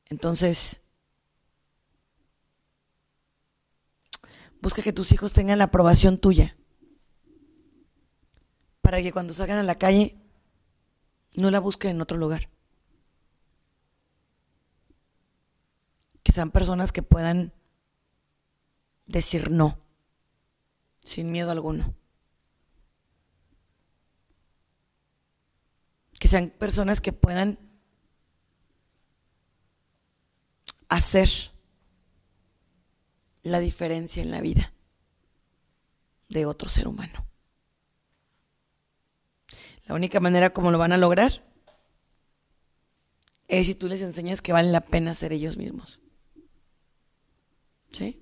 [0.09, 0.81] Entonces,
[4.61, 6.55] busca que tus hijos tengan la aprobación tuya.
[8.81, 10.15] Para que cuando salgan a la calle
[11.35, 12.49] no la busquen en otro lugar.
[16.23, 17.53] Que sean personas que puedan
[19.05, 19.79] decir no,
[21.03, 21.93] sin miedo alguno.
[26.19, 27.59] Que sean personas que puedan
[30.89, 31.54] hacer
[33.45, 34.73] la diferencia en la vida
[36.29, 37.27] de otro ser humano.
[39.85, 41.43] La única manera como lo van a lograr
[43.47, 45.99] es si tú les enseñas que vale la pena ser ellos mismos.
[47.91, 48.19] ¿Sí?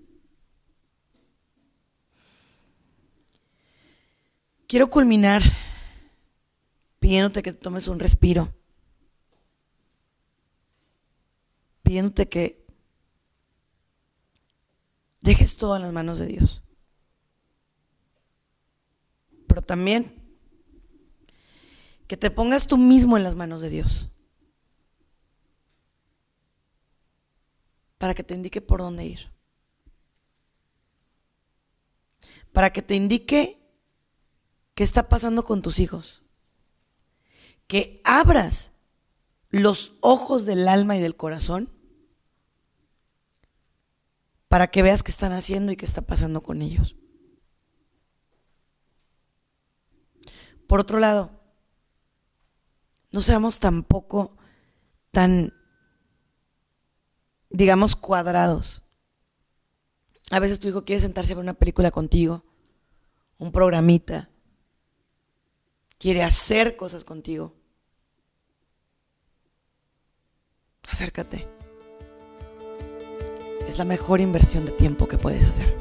[4.67, 5.41] Quiero culminar
[6.99, 8.53] pidiéndote que tomes un respiro.
[11.81, 12.62] Pidiéndote que
[15.23, 16.63] dejes todo en las manos de Dios.
[19.47, 20.21] Pero también
[22.07, 24.09] que te pongas tú mismo en las manos de Dios.
[27.97, 29.31] Para que te indique por dónde ir.
[32.51, 33.65] Para que te indique
[34.75, 36.21] qué está pasando con tus hijos.
[37.67, 38.71] Que abras
[39.49, 41.69] los ojos del alma y del corazón
[44.53, 46.95] para que veas qué están haciendo y qué está pasando con ellos.
[50.67, 51.31] Por otro lado,
[53.09, 54.37] no seamos tampoco
[55.09, 55.55] tan,
[57.49, 58.83] digamos, cuadrados.
[60.29, 62.45] A veces tu hijo quiere sentarse a ver una película contigo,
[63.39, 64.29] un programita,
[65.97, 67.55] quiere hacer cosas contigo.
[70.87, 71.52] Acércate.
[73.73, 75.75] Es la mejor inversión de tiempo que puedes hacer.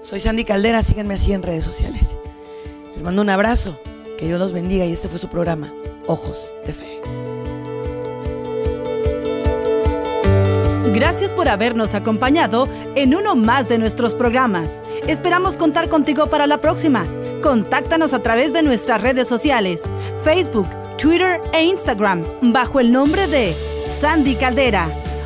[0.00, 2.16] Soy Sandy Caldera, síganme así en redes sociales.
[2.94, 3.76] Les mando un abrazo,
[4.16, 5.72] que Dios los bendiga y este fue su programa
[6.06, 7.00] ojos de fe.
[10.94, 14.80] Gracias por habernos acompañado en uno más de nuestros programas.
[15.08, 17.04] Esperamos contar contigo para la próxima.
[17.42, 19.82] Contáctanos a través de nuestras redes sociales,
[20.22, 24.88] Facebook, Twitter e Instagram, bajo el nombre de Sandy Caldera.